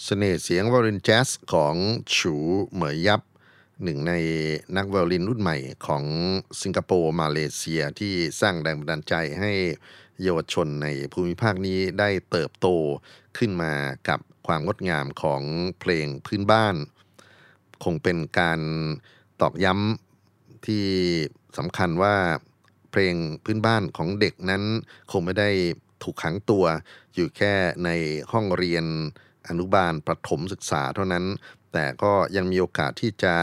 [0.03, 1.75] เสน่ห์เสียงไวโอลินแจ๊สของ
[2.15, 2.35] ฉู
[2.73, 3.21] เหมยยับ
[3.83, 4.13] หนึ่งใน
[4.77, 5.57] นักไวโอลินรุ่นใหม่
[5.87, 6.03] ของ
[6.61, 9.51] สิงคโปร์มาเลเซียที่สร้างแรงบันดาลใจให้
[10.23, 12.67] เยาวชนในภูมิภาคนี้ได้เติบโต
[13.37, 13.73] ขึ้นมา
[14.09, 15.41] กับความงดงามของ
[15.79, 16.75] เพลงพื้นบ้าน
[17.83, 18.59] คงเป็นการ
[19.41, 20.85] ตอกย้ำที่
[21.57, 22.15] สำคัญว่า
[22.91, 24.63] เพลงพื้นบ้านของเด็กนั้น
[25.11, 25.49] คงไม่ได้
[26.03, 26.65] ถูกขังตัว
[27.13, 27.53] อยู่แค่
[27.85, 27.89] ใน
[28.31, 28.85] ห้องเรียน
[29.47, 31.25] อนุบาลประถมศึกษาเท่านั้น
[31.73, 33.35] แต่ก็ยังมีโอกาสที่จะ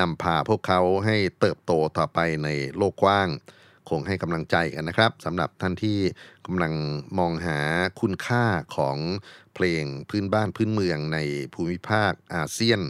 [0.00, 3.28] นำพาพวกเขาให้เติบโตต่อไปในโลกกว้าง
[3.90, 5.98] คงให้กำลังใจกันนะครับสำหรับท่านที่
[6.46, 6.72] กำลัง
[7.18, 7.58] มองหา
[8.00, 8.44] คุณค่า
[8.76, 8.98] ของ
[9.54, 11.18] เพลงพื้นบ้านพื้นเมืองใน
[11.54, 12.80] ภูมิภาคอาเซียน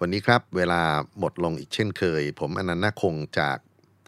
[0.00, 0.82] วันนี้ครับเวลา
[1.18, 3.58] หมดลงอีกเช่นเคย ผมอนันต์นาคงจาก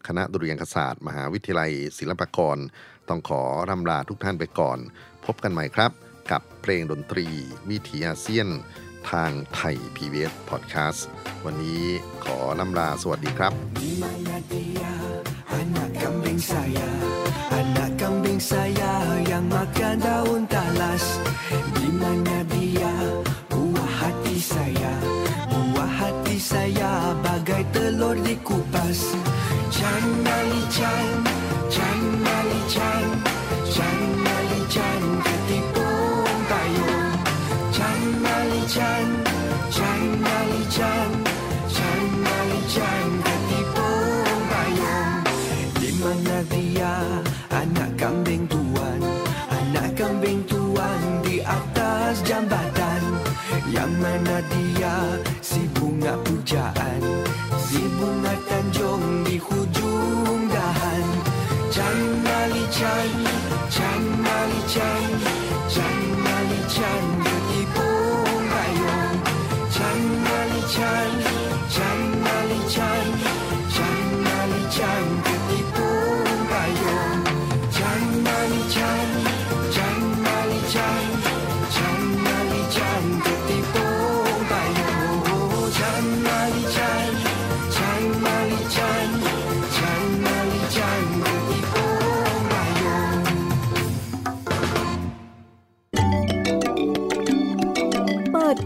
[0.06, 2.58] คณะดุริยางคศาสตร์ มหาวิทยาลัย ศิลปากร
[3.08, 4.78] ต้องขอรำลาทุกท่านไปก่อน
[5.24, 5.90] พบกันใหม่ครับ
[6.30, 7.26] กับเพลงดนตรี
[7.70, 8.48] วิถีอาเซียน
[9.10, 11.00] ทางไทย PBS Podcast
[11.44, 11.82] วันนี้
[12.24, 13.52] ขอลำลาสวัสดีครับ
[16.34, 16.90] Kambing saya.
[17.54, 21.22] Anak kambing saya yang makan daun talas.
[21.78, 22.90] Di mana dia?
[23.46, 24.94] Buah hati saya.
[25.46, 29.14] Buah hati saya bagai telur dikupas.
[29.70, 31.33] Chan Ali Chan
[56.54, 57.23] Gà.